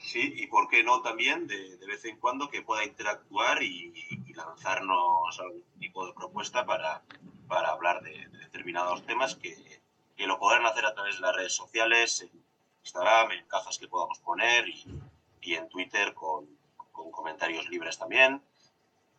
Sí, 0.04 0.34
y 0.36 0.48
por 0.48 0.68
qué 0.68 0.84
no 0.84 1.02
también 1.02 1.48
de, 1.48 1.78
de 1.78 1.88
vez 1.88 2.04
en 2.04 2.18
cuando 2.18 2.50
que 2.50 2.62
pueda 2.62 2.84
interactuar 2.84 3.64
y, 3.64 3.94
lanzarnos 4.36 5.40
algún 5.40 5.64
tipo 5.80 6.06
de 6.08 6.14
propuesta 6.14 6.66
para, 6.66 7.04
para 7.48 7.70
hablar 7.70 8.02
de, 8.02 8.28
de 8.30 8.38
determinados 8.40 9.06
temas 9.06 9.36
que, 9.36 9.56
que, 10.18 10.28
lo 10.28 10.40
podrán 10.40 10.66
hacer 10.66 10.86
a 10.86 10.94
través 10.94 11.16
de 11.16 11.22
las 11.22 11.36
redes 11.36 11.54
sociales, 11.54 12.22
en 12.22 12.44
Instagram, 12.84 13.32
en 13.32 13.46
cajas 13.48 13.78
que 13.78 13.88
podamos 13.88 14.20
poner 14.20 14.68
y, 14.68 14.84
y 15.42 15.54
en 15.54 15.70
Twitter 15.70 16.14
con, 16.14 16.48
con, 16.92 17.12
comentarios 17.12 17.70
libres 17.70 17.98
también. 17.98 18.42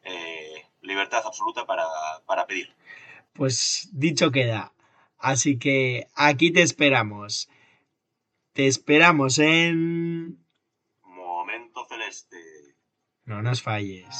Eh, 0.05 0.67
libertad 0.83 1.23
absoluta 1.25 1.67
para, 1.67 1.85
para 2.27 2.47
pedir. 2.47 2.75
Pues 3.33 3.89
dicho 3.93 4.31
queda. 4.31 4.73
Así 5.19 5.59
que 5.59 6.07
aquí 6.15 6.53
te 6.53 6.63
esperamos. 6.63 7.49
Te 8.53 8.67
esperamos 8.67 9.39
en... 9.39 10.39
Momento 11.03 11.85
celeste. 11.87 12.37
No 13.25 13.43
nos 13.43 13.63
falles. 13.63 14.15